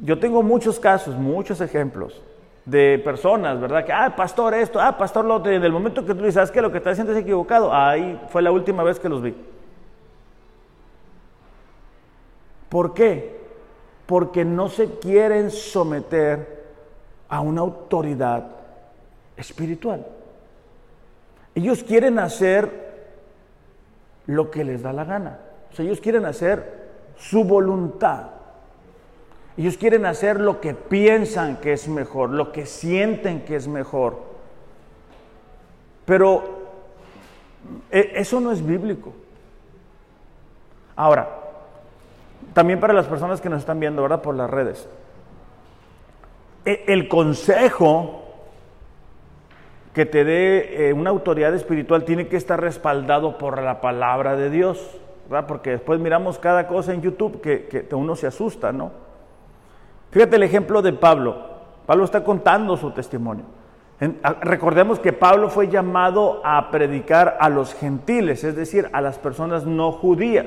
[0.00, 2.20] yo tengo muchos casos, muchos ejemplos
[2.64, 3.84] de personas, ¿verdad?
[3.84, 5.52] Que, ah, pastor esto, ah, pastor lo otro.
[5.52, 7.72] Y en el momento que tú dices, ¿sabes que Lo que estás haciendo es equivocado.
[7.72, 9.34] Ahí fue la última vez que los vi.
[12.68, 13.38] ¿Por qué?
[14.06, 16.64] Porque no se quieren someter
[17.28, 18.48] a una autoridad
[19.36, 20.04] espiritual.
[21.54, 22.90] Ellos quieren hacer
[24.26, 25.38] lo que les da la gana.
[25.72, 28.28] O sea, ellos quieren hacer su voluntad.
[29.56, 34.18] Ellos quieren hacer lo que piensan que es mejor, lo que sienten que es mejor.
[36.04, 36.60] Pero
[37.90, 39.12] e, eso no es bíblico.
[40.96, 41.28] Ahora,
[42.54, 44.88] también para las personas que nos están viendo, ahora Por las redes.
[46.64, 48.19] E, el consejo
[49.92, 54.50] que te dé eh, una autoridad espiritual tiene que estar respaldado por la palabra de
[54.50, 54.98] Dios,
[55.28, 55.46] ¿verdad?
[55.46, 58.92] Porque después miramos cada cosa en YouTube que, que uno se asusta, ¿no?
[60.10, 61.50] Fíjate el ejemplo de Pablo.
[61.86, 63.44] Pablo está contando su testimonio.
[64.42, 69.66] recordemos que Pablo fue llamado a predicar a los gentiles, es decir, a las personas
[69.66, 70.46] no judías.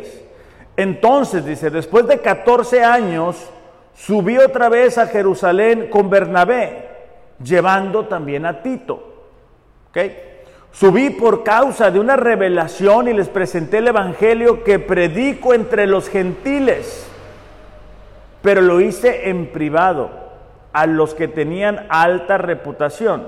[0.75, 3.49] Entonces, dice, después de 14 años,
[3.93, 6.89] subí otra vez a Jerusalén con Bernabé,
[7.43, 9.12] llevando también a Tito.
[10.71, 16.10] Subí por causa de una revelación y les presenté el Evangelio que predico entre los
[16.10, 17.08] gentiles,
[18.41, 20.10] pero lo hice en privado
[20.73, 23.27] a los que tenían alta reputación,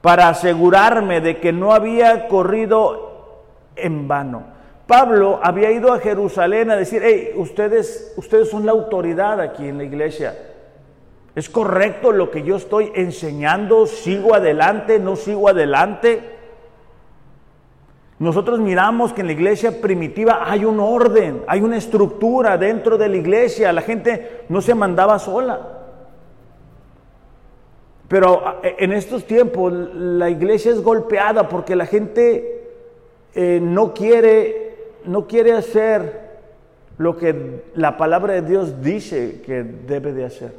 [0.00, 4.44] para asegurarme de que no había corrido en vano.
[4.86, 9.78] Pablo había ido a Jerusalén a decir, hey, ustedes, ustedes son la autoridad aquí en
[9.78, 10.36] la iglesia.
[11.34, 13.86] ¿Es correcto lo que yo estoy enseñando?
[13.86, 14.98] ¿Sigo adelante?
[14.98, 16.20] ¿No sigo adelante?
[18.18, 23.08] Nosotros miramos que en la iglesia primitiva hay un orden, hay una estructura dentro de
[23.08, 23.72] la iglesia.
[23.72, 25.80] La gente no se mandaba sola.
[28.08, 32.68] Pero en estos tiempos la iglesia es golpeada porque la gente
[33.34, 36.30] eh, no, quiere, no quiere hacer
[36.98, 40.52] lo que la palabra de Dios dice que debe de hacer.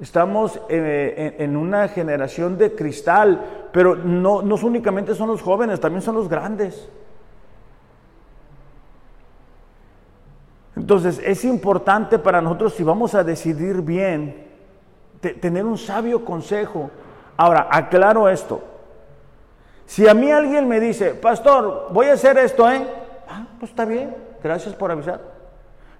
[0.00, 6.00] Estamos eh, en, una generación de cristal, pero no, no únicamente son los jóvenes, también
[6.00, 6.88] son los grandes.
[10.74, 14.46] Entonces es importante para nosotros si vamos a decidir bien,
[15.20, 16.90] tener un sabio consejo.
[17.36, 18.62] Ahora, aclaro esto.
[19.84, 22.86] Si a mí alguien me dice, pastor, voy a hacer esto, ¿eh?
[23.28, 25.20] Ah, pues está bien, gracias por avisar.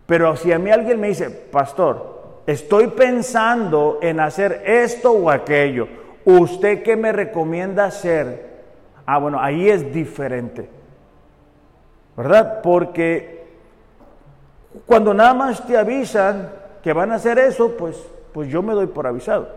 [0.07, 2.20] Pero si a mí alguien me dice, pastor,
[2.51, 5.87] Estoy pensando en hacer esto o aquello.
[6.25, 8.65] ¿Usted qué me recomienda hacer?
[9.07, 10.69] Ah, bueno, ahí es diferente.
[12.17, 12.61] ¿Verdad?
[12.61, 13.47] Porque
[14.85, 16.51] cuando nada más te avisan
[16.83, 19.49] que van a hacer eso, pues, pues yo me doy por avisado.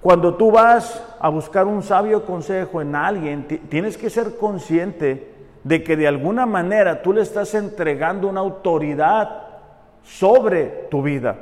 [0.00, 5.34] Cuando tú vas a buscar un sabio consejo en alguien, tienes que ser consciente
[5.64, 9.45] de que de alguna manera tú le estás entregando una autoridad
[10.06, 11.36] sobre tu vida.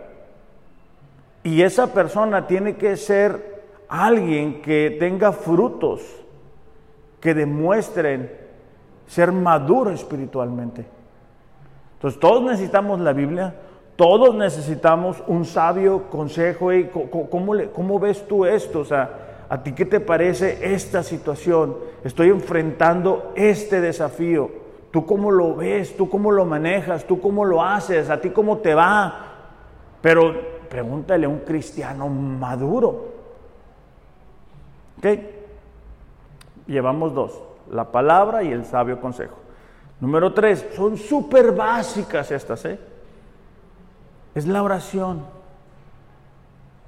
[1.42, 6.00] Y esa persona tiene que ser alguien que tenga frutos
[7.20, 8.30] que demuestren
[9.06, 10.84] ser maduro espiritualmente.
[11.94, 13.54] Entonces todos necesitamos la Biblia,
[13.96, 16.72] todos necesitamos un sabio consejo.
[16.72, 18.80] Y ¿cómo, ¿Cómo ves tú esto?
[18.80, 21.76] O sea, ¿a ti qué te parece esta situación?
[22.02, 24.63] Estoy enfrentando este desafío.
[24.94, 25.96] ¿Tú cómo lo ves?
[25.96, 27.04] ¿Tú cómo lo manejas?
[27.04, 28.10] ¿Tú cómo lo haces?
[28.10, 29.26] ¿A ti cómo te va?
[30.00, 33.08] Pero pregúntale a un cristiano maduro.
[34.98, 35.06] ¿Ok?
[36.68, 39.34] Llevamos dos, la palabra y el sabio consejo.
[39.98, 42.78] Número tres, son súper básicas estas, ¿eh?
[44.32, 45.24] Es la oración.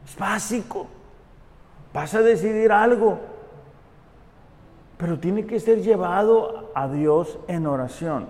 [0.04, 0.86] Es básico.
[1.92, 3.18] Vas a decidir algo
[4.96, 8.26] pero tiene que ser llevado a Dios en oración.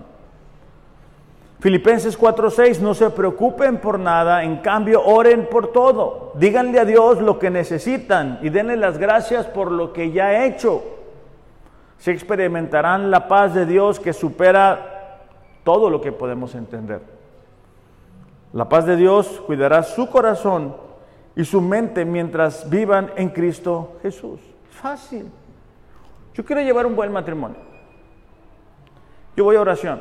[1.59, 6.33] Filipenses 4:6, no se preocupen por nada, en cambio oren por todo.
[6.35, 10.45] Díganle a Dios lo que necesitan y denle las gracias por lo que ya ha
[10.45, 10.83] hecho.
[11.97, 15.23] Se experimentarán la paz de Dios que supera
[15.63, 17.01] todo lo que podemos entender.
[18.53, 20.75] La paz de Dios cuidará su corazón
[21.35, 24.39] y su mente mientras vivan en Cristo Jesús.
[24.69, 25.25] Fácil.
[26.37, 27.57] Yo quiero llevar un buen matrimonio.
[29.35, 29.99] Yo voy a oración.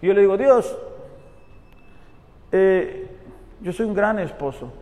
[0.00, 0.78] Y yo le digo, Dios,
[2.52, 3.10] eh,
[3.60, 4.72] yo soy un gran esposo.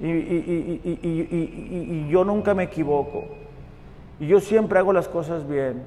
[0.00, 3.24] Y, yo nunca me equivoco.
[4.18, 5.84] Y yo siempre hago las cosas bien.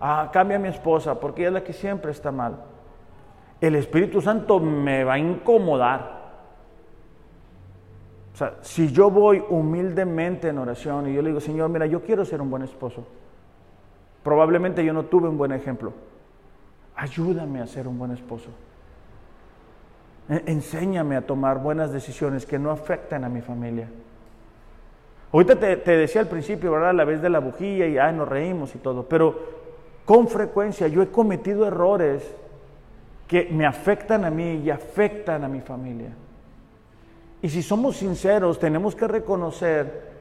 [0.00, 2.58] Ah, cambia a mi esposa porque ella es la que siempre está mal.
[3.60, 6.15] El Espíritu Santo me va a incomodar.
[8.36, 12.02] O sea, si yo voy humildemente en oración y yo le digo, Señor, mira, yo
[12.02, 13.06] quiero ser un buen esposo.
[14.22, 15.94] Probablemente yo no tuve un buen ejemplo.
[16.96, 18.50] Ayúdame a ser un buen esposo.
[20.28, 23.88] Enséñame a tomar buenas decisiones que no afecten a mi familia.
[25.32, 26.92] Ahorita te, decía al principio, ¿verdad?
[26.92, 29.34] La vez de la bujía y ay, nos reímos y todo, pero
[30.04, 32.36] con frecuencia yo he cometido errores
[33.28, 36.10] que me afectan a mí y afectan a mi familia.
[37.42, 40.14] Y si somos sinceros, tenemos que reconocer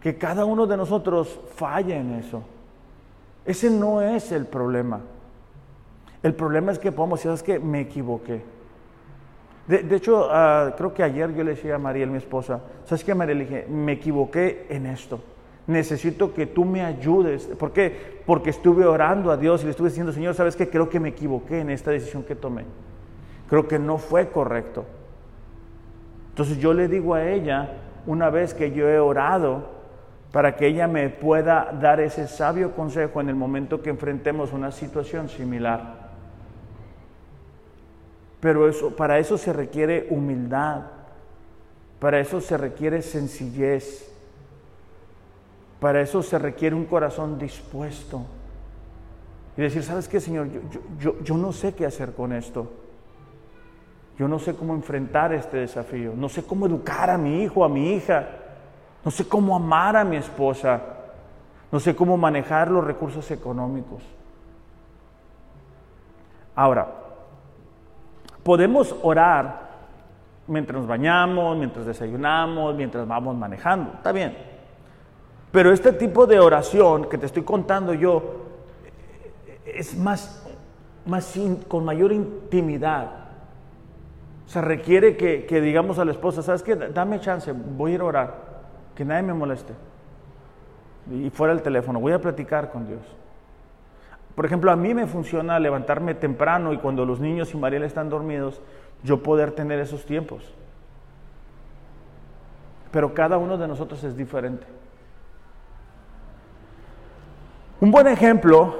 [0.00, 2.42] que cada uno de nosotros falla en eso.
[3.44, 5.00] Ese no es el problema.
[6.22, 8.42] El problema es que podemos decir, es que me equivoqué.
[9.66, 13.14] De, hecho, ah, creo que ayer yo le decía a Mariel, mi esposa, ¿sabes qué,
[13.14, 13.38] Mariel?
[13.38, 15.20] Le dije, me equivoqué en esto.
[15.66, 17.44] Necesito que tú me ayudes.
[17.44, 18.22] ¿Por qué?
[18.24, 20.70] Porque estuve orando a Dios y le estuve diciendo, Señor, ¿sabes qué?
[20.70, 22.64] Creo que me equivoqué en esta decisión que tomé.
[23.48, 24.86] Creo que no fue correcto.
[26.38, 27.68] Entonces yo le digo a ella,
[28.06, 29.70] una vez que yo he orado,
[30.30, 34.70] para que ella me pueda dar ese sabio consejo en el momento que enfrentemos una
[34.70, 36.10] situación similar.
[38.38, 40.82] Pero eso, para eso se requiere humildad,
[41.98, 44.08] para eso se requiere sencillez,
[45.80, 48.24] para eso se requiere un corazón dispuesto.
[49.56, 50.46] Y decir, ¿sabes qué, Señor?
[51.00, 52.70] Yo, yo, no sé qué hacer con esto.
[54.18, 56.12] Yo no sé cómo enfrentar este desafío.
[56.16, 58.26] No sé cómo educar a mi hijo, a mi hija.
[59.04, 60.80] No sé cómo amar a mi esposa.
[61.70, 64.02] No sé cómo manejar los recursos económicos.
[66.56, 66.88] Ahora,
[68.48, 69.68] Podemos orar
[70.46, 73.92] mientras nos bañamos, mientras desayunamos, mientras vamos manejando.
[73.92, 74.38] Está bien.
[75.52, 78.46] Pero este tipo de oración que te estoy contando yo
[79.66, 80.46] es más,
[81.04, 81.38] más
[81.68, 83.27] con mayor intimidad.
[84.48, 86.74] O sea, requiere que, que digamos a la esposa, ¿sabes qué?
[86.74, 88.34] Dame chance, voy a ir a orar,
[88.94, 89.74] que nadie me moleste.
[91.12, 93.02] Y fuera el teléfono, voy a platicar con Dios.
[94.34, 98.08] Por ejemplo, a mí me funciona levantarme temprano y cuando los niños y Mariela están
[98.08, 98.62] dormidos,
[99.04, 100.42] yo poder tener esos tiempos.
[102.90, 104.66] Pero cada uno de nosotros es diferente.
[107.82, 108.76] Un buen ejemplo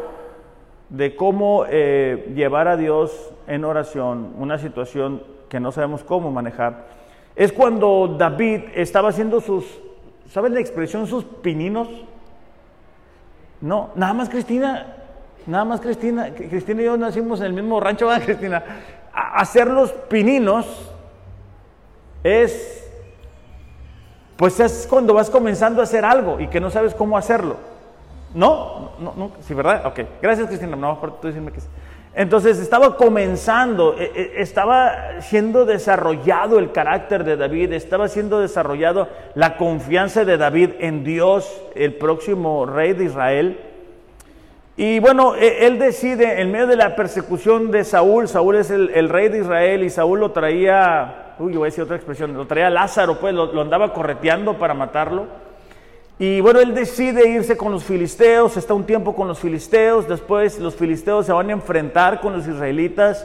[0.89, 6.87] de cómo eh, llevar a Dios en oración una situación que no sabemos cómo manejar
[7.37, 9.65] es cuando David estaba haciendo sus,
[10.31, 11.89] ¿sabes la expresión sus pininos?
[13.61, 14.95] No, nada más Cristina,
[15.49, 18.63] Nada más Cristina, Cristina y yo nacimos en el mismo rancho, ¿verdad, Cristina?
[19.15, 20.67] hacer los pininos
[22.23, 22.87] es,
[24.37, 27.57] pues es cuando vas comenzando a hacer algo y que no sabes cómo hacerlo.
[28.35, 28.91] ¿No?
[29.01, 29.87] No, no, sí, ¿verdad?
[29.87, 30.01] Ok.
[30.21, 30.77] Gracias, Cristina.
[30.77, 31.69] No, por tú decirme que sí.
[32.15, 39.09] Entonces estaba comenzando, e, e, estaba siendo desarrollado el carácter de David, estaba siendo desarrollado
[39.35, 43.59] la confianza de David en Dios, el próximo rey de Israel.
[44.77, 49.09] Y bueno, e, él decide, en medio de la persecución de Saúl, Saúl es el,
[49.09, 52.71] rey de Israel y Saúl lo traía, uy, voy a decir otra expresión, lo traía
[52.71, 55.48] Lázaro, pues lo, andaba correteando para matarlo.
[56.19, 60.59] Y bueno, él decide irse con los filisteos, está un tiempo con los filisteos, después
[60.59, 63.25] los filisteos se van a enfrentar con los israelitas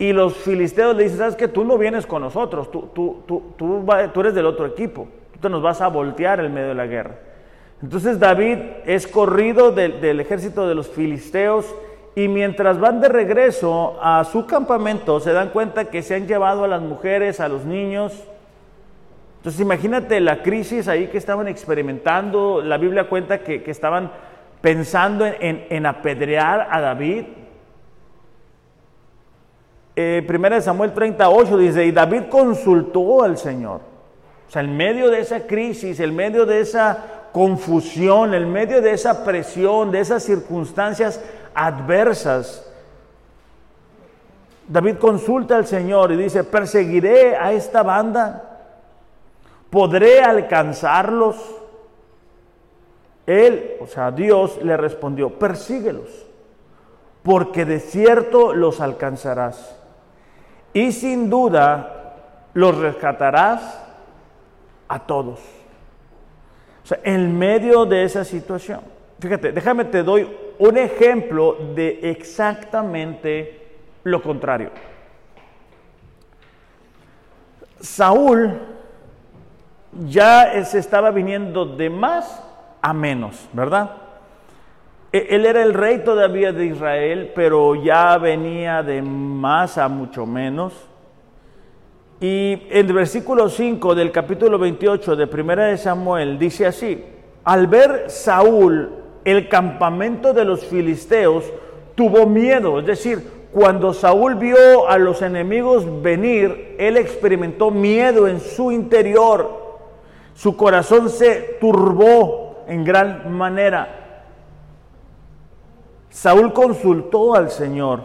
[0.00, 3.54] y los filisteos le dicen, sabes que tú no vienes con nosotros, tú, tú, tú,
[3.56, 6.86] tú, eres del otro equipo, tú te nos vas a voltear en medio de la
[6.86, 7.14] guerra.
[7.80, 11.72] Entonces David es corrido del, ejército de los filisteos
[12.16, 16.64] y mientras van de regreso a su campamento se dan cuenta que se han llevado
[16.64, 18.12] a las mujeres, a los niños.
[19.44, 22.62] Entonces imagínate la crisis ahí que estaban experimentando.
[22.62, 24.10] La Biblia cuenta que, estaban
[24.62, 27.24] pensando en, apedrear a David.
[29.96, 33.82] Eh, primera de Samuel 38 dice, y David consultó al Señor.
[34.48, 38.92] O sea, en medio de esa crisis, en medio de esa confusión, en medio de
[38.92, 41.22] esa presión, de esas circunstancias
[41.54, 42.66] adversas,
[44.66, 48.53] David consulta al Señor y dice, ¿perseguiré a esta banda?
[49.74, 51.34] ¿Podré alcanzarlos?
[53.26, 56.28] Él, o sea, Dios le respondió, persíguelos,
[57.24, 59.76] porque de cierto los alcanzarás.
[60.72, 62.14] Y sin duda
[62.54, 63.82] los rescatarás
[64.86, 65.40] a todos.
[66.84, 68.80] O sea, en medio de esa situación.
[69.18, 73.72] Fíjate, déjame te doy un ejemplo de exactamente
[74.04, 74.70] lo contrario.
[77.80, 78.73] Saúl
[80.06, 82.42] ya se estaba viniendo de más
[82.82, 83.90] a menos, ¿verdad?
[85.12, 90.26] E, él era el rey todavía de Israel, pero ya venía de más a mucho
[90.26, 90.72] menos.
[92.20, 97.04] Y en el versículo 5 del capítulo 28 de Primera de Samuel dice así,
[97.44, 98.90] al ver Saúl
[99.24, 101.44] el campamento de los filisteos,
[101.94, 103.22] tuvo miedo, es decir,
[103.52, 109.63] cuando Saúl vio a los enemigos venir, él experimentó miedo en su interior,
[110.34, 114.00] su corazón se turbó en gran manera.
[116.10, 118.02] Saúl consultó al Señor,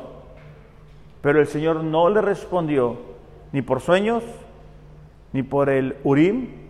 [1.21, 2.97] pero el Señor no le respondió
[3.51, 4.23] ni por sueños,
[5.31, 6.69] ni por el Urim,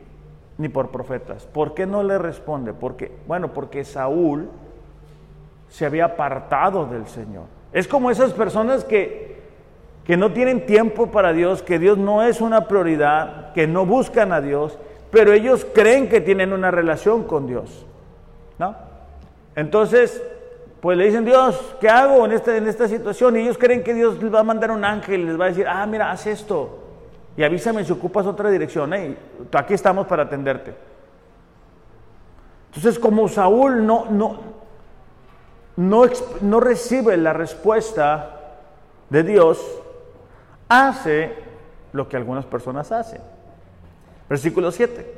[0.58, 1.46] ni por profetas.
[1.46, 2.74] ¿Por qué no le responde?
[2.74, 4.50] Porque, bueno, porque Saúl
[5.70, 7.46] se había apartado del Señor.
[7.72, 9.42] Es como esas personas que,
[10.04, 14.34] que no tienen tiempo para Dios, que Dios no es una prioridad, que no buscan
[14.34, 14.78] a Dios,
[15.12, 17.86] pero ellos creen que tienen una relación con Dios.
[18.58, 18.76] ¿No?
[19.56, 20.22] Entonces,
[20.82, 23.36] pues le dicen, Dios, ¿qué hago en esta, en esta situación?
[23.36, 25.68] Y ellos creen que Dios les va a mandar un ángel les va a decir,
[25.68, 26.80] ah, mira, haz esto.
[27.36, 28.94] Y avísame si ocupas otra dirección.
[28.94, 29.18] ¿eh?
[29.54, 30.74] Aquí estamos para atenderte.
[32.68, 34.40] Entonces, como Saúl no, no,
[35.76, 36.04] no,
[36.42, 38.36] no recibe la respuesta
[39.10, 39.60] de Dios,
[40.70, 41.34] hace
[41.94, 43.22] lo que algunas personas hacen.
[44.30, 45.14] Versículo 7.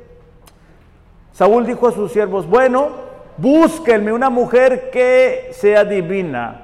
[1.32, 2.88] Saúl dijo a sus siervos, bueno,
[3.36, 6.62] búsquenme una mujer que sea divina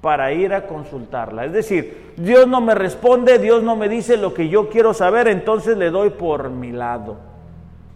[0.00, 1.46] para ir a consultarla.
[1.46, 5.28] Es decir, Dios no me responde, Dios no me dice lo que yo quiero saber,
[5.28, 7.16] entonces le doy por mi lado.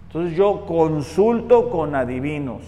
[0.07, 2.62] Entonces yo consulto con adivinos,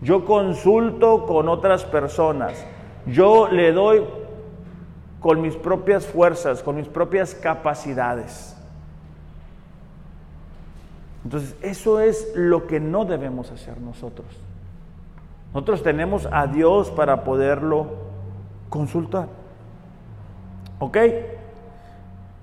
[0.00, 2.64] yo consulto con otras personas,
[3.06, 4.02] yo le doy
[5.20, 8.57] con mis propias fuerzas, con mis propias capacidades.
[11.28, 14.26] Entonces eso es lo que no debemos hacer nosotros.
[15.52, 17.88] Nosotros tenemos a Dios para poderlo
[18.70, 19.28] consultar.
[20.78, 20.96] ¿Ok?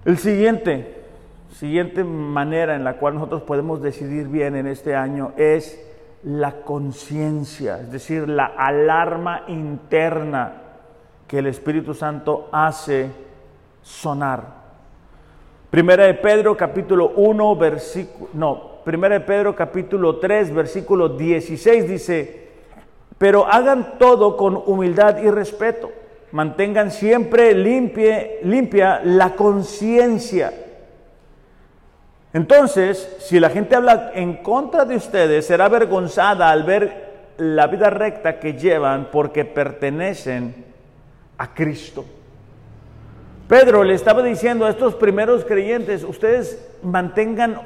[0.06, 1.04] El siguiente,
[1.50, 5.84] siguiente manera en la cual nosotros podemos decidir bien en este año es
[6.22, 10.62] la conciencia, es decir, la alarma interna
[11.28, 13.10] que el Espíritu Santo hace
[13.82, 14.44] sonar.
[15.72, 22.48] Primera de Pedro capítulo 1 versículo no, Primera de Pedro capítulo 3 versículo 16 dice,
[23.18, 25.92] "Pero hagan todo con humildad y respeto.
[26.32, 30.54] Mantengan siempre limpia la conciencia
[32.36, 37.90] entonces, si la gente habla en contra de ustedes, será avergonzada al ver la vida
[37.90, 40.66] recta que llevan porque pertenecen
[41.38, 42.04] a Cristo.
[43.48, 47.62] Pedro le estaba diciendo a estos primeros creyentes, ustedes mantengan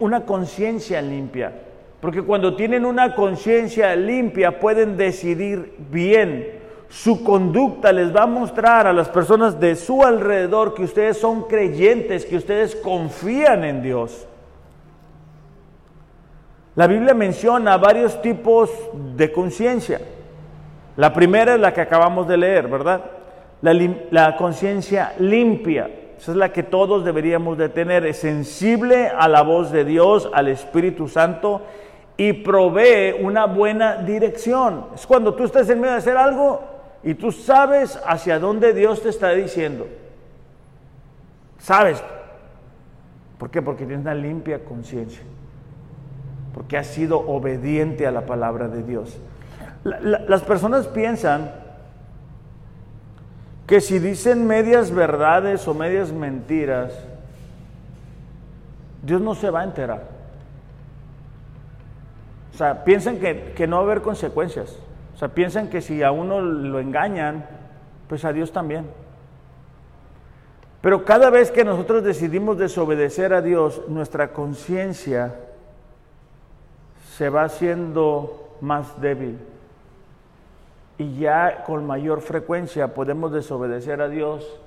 [0.00, 1.52] una conciencia limpia,
[2.00, 8.88] porque cuando tienen una conciencia limpia pueden decidir bien su conducta les va a mostrar
[8.88, 14.26] a las personas de su alrededor que ustedes son creyentes, que ustedes confían en Dios.
[16.74, 18.70] La Biblia menciona varios tipos
[19.16, 20.00] de conciencia.
[20.96, 23.02] La primera es la que acabamos de leer, ¿verdad?
[23.62, 25.88] La, conciencia limpia.
[26.20, 28.04] Esa es la que todos deberíamos de tener.
[28.04, 31.62] Es sensible a la voz de Dios, al Espíritu Santo
[32.18, 34.84] y provee una buena dirección.
[34.94, 36.60] Es cuando tú estás en medio de hacer algo
[37.02, 39.88] y tú sabes hacia dónde Dios te está diciendo.
[41.58, 42.04] Sabes.
[43.38, 43.62] ¿Por qué?
[43.62, 45.22] Porque tienes una limpia conciencia.
[46.52, 49.18] Porque has sido obediente a la palabra de Dios.
[49.84, 51.50] las personas piensan
[53.70, 56.92] que si dicen medias verdades o medias mentiras,
[59.00, 60.08] Dios no se va a enterar.
[62.52, 64.76] O sea, piensan que, que no va a haber consecuencias.
[65.14, 67.46] O sea, piensan que si a uno lo engañan,
[68.08, 68.86] pues a Dios también.
[70.80, 75.36] Pero cada vez que nosotros decidimos desobedecer a Dios, nuestra conciencia
[77.16, 79.38] se va haciendo más débil.
[81.00, 84.60] Y ya con mayor frecuencia podemos desobedecer a Dios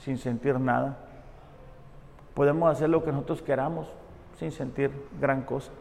[0.00, 0.98] sin sentir nada.
[2.34, 3.88] Podemos hacer lo que nosotros queramos
[4.38, 5.72] sin sentir gran cosa.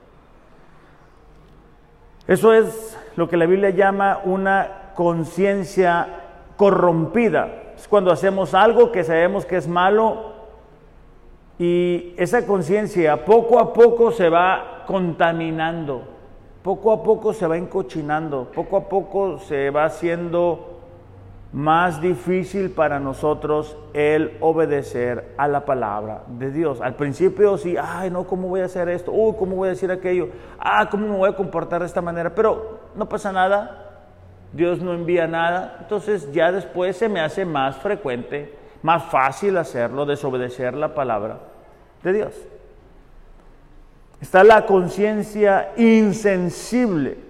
[2.26, 6.08] Eso es lo que la Biblia llama una conciencia
[6.55, 7.74] corrompida.
[7.76, 10.36] Es cuando hacemos algo que sabemos que es malo
[11.60, 16.03] y esa conciencia poco a poco se va contaminando,
[16.68, 20.82] poco a poco se va encochinando, poco a poco se va haciendo
[21.53, 26.82] más difícil para nosotros el obedecer a la palabra de Dios.
[26.82, 29.13] Al principio sí, ay, no, ¿cómo voy a hacer esto?
[29.13, 30.28] Uy, ¿cómo voy a decir aquello?
[30.59, 32.36] Ah, ¿cómo me voy a comportar de esta manera?
[32.36, 34.01] Pero no pasa nada,
[34.51, 40.05] Dios no envía nada, entonces ya después se me hace más frecuente, más fácil hacerlo,
[40.05, 41.38] desobedecer la palabra
[42.03, 42.57] de Dios.
[44.22, 47.28] Está la conciencia insensible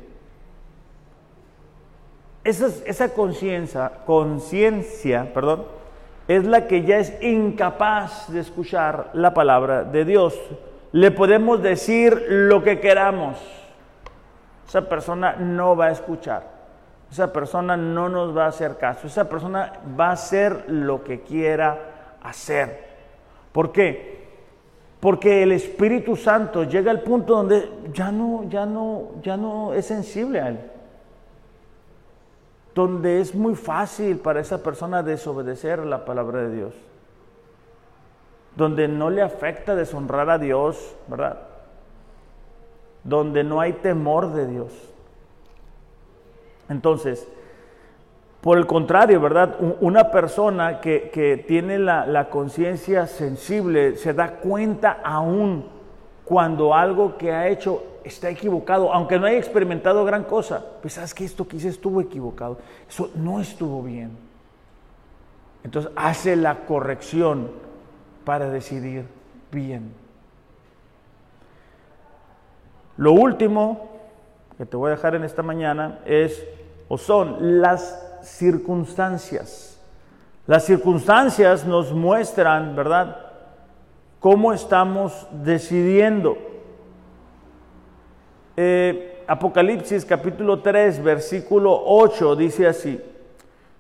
[2.48, 5.66] esa, conciencia, conciencia, perdón,
[6.28, 10.40] es la que ya es incapaz de escuchar la palabra de Dios.
[10.92, 13.38] Le podemos decir lo que queramos.
[14.68, 16.44] Esa persona no va a escuchar.
[17.12, 19.08] Esa persona no nos va a hacer caso.
[19.08, 21.78] Esa persona va a hacer lo que quiera
[22.24, 22.86] hacer.
[23.52, 24.17] ¿Por qué?
[25.00, 29.86] Porque el Espíritu Santo llega al punto donde ya no, ya no, ya no es
[29.86, 30.60] sensible a él
[32.78, 36.74] donde es muy fácil para esa persona desobedecer la palabra de Dios.
[38.56, 41.40] donde no le afecta deshonrar a Dios, ¿verdad?
[43.04, 44.74] Donde no hay temor de Dios.
[46.68, 47.28] Entonces,
[48.42, 49.56] por el contrario, ¿verdad?
[49.82, 55.66] Una persona que, tiene la, la conciencia sensible se da cuenta aún
[56.24, 60.64] cuando algo que ha hecho está equivocado, aunque no haya experimentado gran cosa.
[60.82, 62.58] Pues sabes que esto que hice estuvo equivocado,
[62.88, 64.12] eso no estuvo bien.
[65.64, 67.50] Entonces hace la corrección
[68.24, 69.06] para decidir
[69.52, 69.94] bien.
[72.98, 73.90] Lo último
[74.58, 76.46] que te voy a dejar en esta mañana es
[76.88, 79.80] o son las circunstancias.
[80.46, 83.18] Las circunstancias nos muestran, ¿verdad?,
[84.20, 86.38] cómo estamos decidiendo.
[88.56, 93.00] Eh, Apocalipsis capítulo 3, versículo 8 dice así,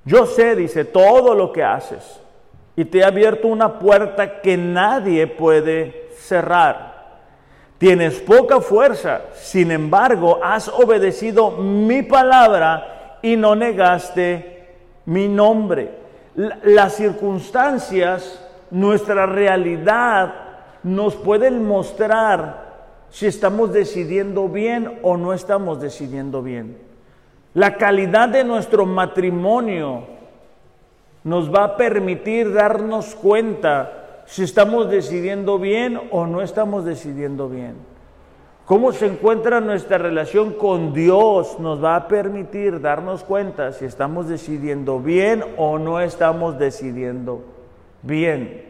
[0.03, 2.21] yo sé, dice, todo lo que haces
[2.75, 6.95] y te he abierto una puerta que nadie puede cerrar.
[7.77, 12.96] Tienes poca fuerza, sin embargo, has obedecido mi palabra
[13.31, 14.67] y no negaste
[15.05, 15.91] mi nombre.
[16.35, 18.39] Las circunstancias,
[18.71, 20.33] nuestra realidad,
[20.83, 22.67] nos pueden mostrar
[23.09, 26.77] si estamos decidiendo bien o no estamos decidiendo bien.
[27.53, 30.03] La calidad de nuestro matrimonio
[31.23, 37.75] nos va a permitir darnos cuenta si estamos decidiendo bien o no estamos decidiendo bien.
[38.67, 44.27] Cómo se encuentra nuestra relación con Dios nos va a permitir darnos cuenta si estamos
[44.27, 47.45] decidiendo bien o no estamos decidiendo
[48.01, 48.65] bien.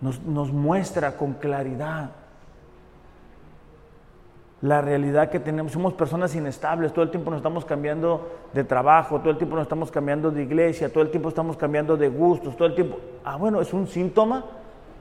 [0.00, 0.20] Nos,
[0.52, 2.12] muestra con claridad
[4.60, 5.72] la realidad que tenemos.
[5.72, 9.64] Somos personas inestables, todo el tiempo nos estamos cambiando de trabajo, todo el tiempo nos
[9.64, 13.00] estamos cambiando de iglesia, todo el tiempo estamos cambiando de gustos, todo el tiempo...
[13.24, 14.44] Ah, bueno, es un síntoma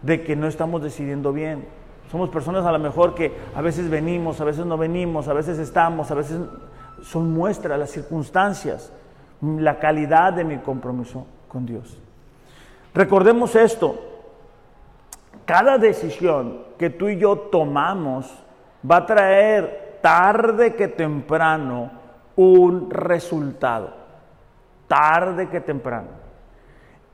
[0.01, 1.79] de que no estamos decidiendo bien.
[2.11, 5.57] Somos personas a lo mejor que a veces venimos, a veces no venimos, a veces
[5.59, 6.41] estamos, a veces
[7.03, 8.91] son muestras, las circunstancias,
[9.41, 11.97] la calidad de mi compromiso con Dios.
[12.93, 13.97] Recordemos esto,
[15.45, 18.29] cada decisión que tú y yo tomamos,
[18.89, 21.91] va a traer tarde que temprano
[22.35, 23.93] un resultado.
[24.89, 26.09] Tarde que temprano.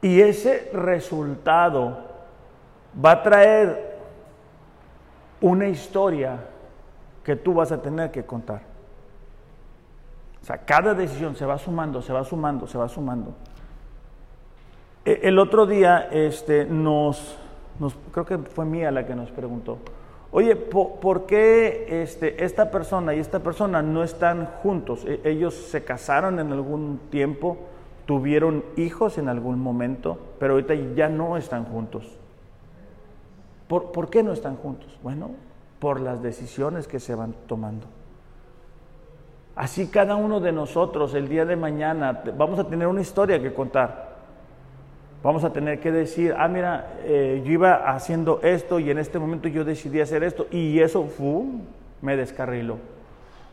[0.01, 1.99] Y ese resultado
[3.05, 3.86] va a traer
[5.41, 6.39] una historia
[7.23, 8.61] que tú vas a tener que contar.
[10.41, 13.33] O sea, cada decisión se va sumando, se va sumando, se va sumando.
[15.03, 17.37] E, el otro día este, nos,
[17.79, 19.79] nos creo que fue Mía la que nos preguntó,
[20.31, 25.05] Oye, ¿por, qué este, esta persona y esta persona no están juntos?
[25.05, 27.57] E, ellos se casaron en algún tiempo,
[28.05, 32.17] tuvieron hijos en algún momento, pero ahorita ya no están juntos.
[33.67, 34.97] ¿Por, ¿Por, qué no están juntos?
[35.03, 35.31] Bueno,
[35.79, 37.87] por las decisiones que se van tomando.
[39.55, 43.53] Así cada uno de nosotros el día de mañana vamos a tener una historia que
[43.53, 44.07] contar.
[45.23, 49.17] Vamos a tener que decir, ah, mira, eh, yo iba haciendo esto y en este
[49.17, 51.61] momento yo decidí hacer esto y eso ¡fum!
[52.01, 52.77] me descarriló.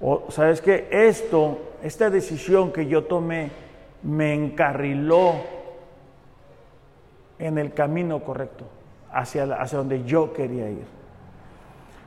[0.00, 3.50] O sabes que esto, esta decisión que yo tomé
[4.02, 5.32] me encarriló
[7.38, 8.66] en el camino correcto,
[9.14, 10.84] hacia, hacia donde yo quería ir.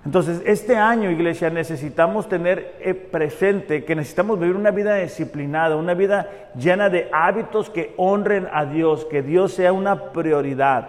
[0.05, 5.95] Entonces, este año, iglesia, necesitamos tener eh, presente que necesitamos vivir una vida disciplinada, una
[5.95, 10.87] vida llena de hábitos que honren a Dios, que Dios sea una prioridad.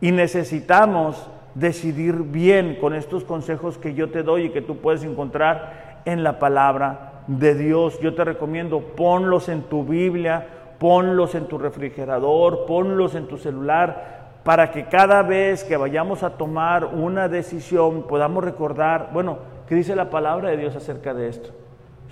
[0.00, 5.04] Y necesitamos decidir bien con estos consejos que yo te doy y que tú puedes
[5.04, 8.00] encontrar en la palabra de Dios.
[8.00, 10.46] Yo te recomiendo, ponlos en tu Biblia,
[10.78, 14.15] ponlos en tu refrigerador, ponlos en tu celular,
[14.46, 19.38] para que cada vez que vayamos a tomar una decisión podamos recordar, bueno,
[19.68, 21.50] ¿qué dice la palabra de Dios acerca de esto?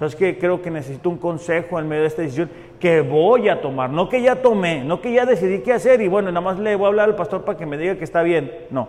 [0.00, 3.60] ¿Sabes que Creo que necesito un consejo en medio de esta decisión que voy a
[3.60, 6.58] tomar, no que ya tomé, no que ya decidí qué hacer y bueno, nada más
[6.58, 8.52] le voy a hablar al pastor para que me diga que está bien.
[8.68, 8.88] No,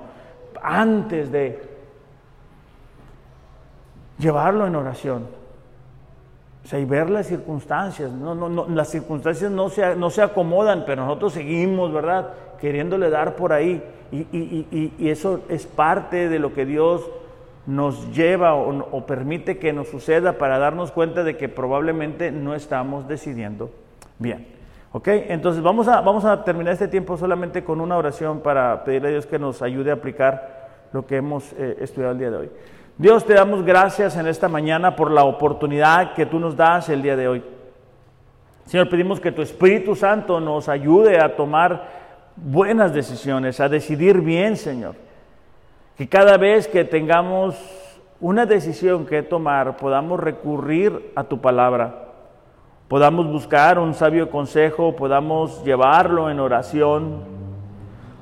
[0.64, 1.62] antes de
[4.18, 5.28] llevarlo en oración.
[6.64, 8.12] O sea, y ver las circunstancias.
[8.12, 12.34] No, no, no, las circunstancias no se, no se acomodan, pero nosotros seguimos, ¿verdad?
[12.60, 13.84] Queriéndole dar por ahí.
[14.12, 17.10] Y, eso es parte de lo que Dios
[17.66, 23.08] nos lleva o, permite que nos suceda para darnos cuenta de que probablemente no estamos
[23.08, 23.72] decidiendo
[24.20, 24.48] bien.
[24.92, 25.08] ¿Ok?
[25.10, 29.12] Entonces vamos a, vamos a terminar este tiempo solamente con una oración para pedirle a
[29.12, 32.50] Dios que nos ayude a aplicar lo que hemos eh, estudiado el día de hoy.
[32.98, 37.02] Dios, te damos gracias en esta mañana por la oportunidad que tú nos das el
[37.02, 37.44] día de hoy.
[38.66, 42.05] Señor, pedimos que tu Espíritu Santo nos ayude a tomar
[42.36, 44.96] buenas decisiones, a decidir bien, Señor.
[45.98, 47.56] Que cada vez que tengamos
[48.20, 52.10] una decisión que tomar, podamos recurrir a tu palabra,
[52.88, 57.24] podamos buscar un sabio consejo, podamos llevarlo en oración,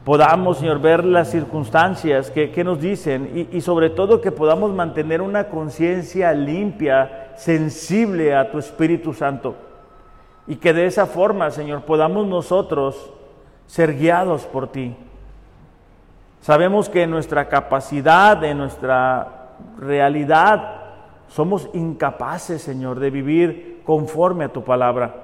[0.04, 5.22] podamos, Señor, ver las circunstancias que, nos dicen y, y sobre todo que podamos mantener
[5.22, 9.56] una conciencia limpia, sensible a tu Espíritu Santo.
[10.46, 13.14] Y que de esa forma, Señor, podamos nosotros
[13.68, 14.96] ser guiados por ti.
[16.42, 20.82] Sabemos que en nuestra capacidad, en nuestra realidad,
[21.28, 25.16] somos incapaces, Señor, de vivir conforme a tu palabra.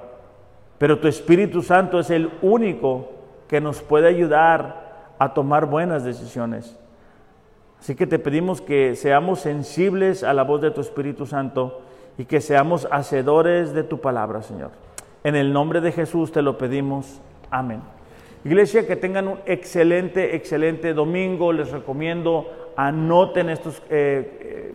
[0.78, 3.10] Pero tu Espíritu Santo es el único
[3.48, 6.78] que nos puede ayudar a tomar buenas decisiones.
[7.78, 11.82] Así que te pedimos que seamos sensibles a la voz de tu Espíritu Santo
[12.16, 14.70] y que seamos hacedores de tu palabra, Señor.
[15.22, 17.20] En el nombre de Jesús te lo pedimos.
[17.50, 17.99] Amén.
[18.44, 21.52] Iglesia, que tengan un excelente, excelente domingo.
[21.52, 24.74] Les recomiendo anoten estos eh, eh,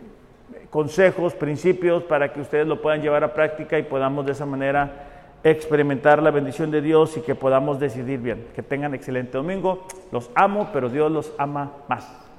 [0.70, 5.06] consejos, principios, para que ustedes lo puedan llevar a práctica y podamos de esa manera
[5.42, 8.46] experimentar la bendición de Dios y que podamos decidir bien.
[8.54, 9.86] Que tengan excelente domingo.
[10.12, 12.25] Los amo, pero Dios los ama más.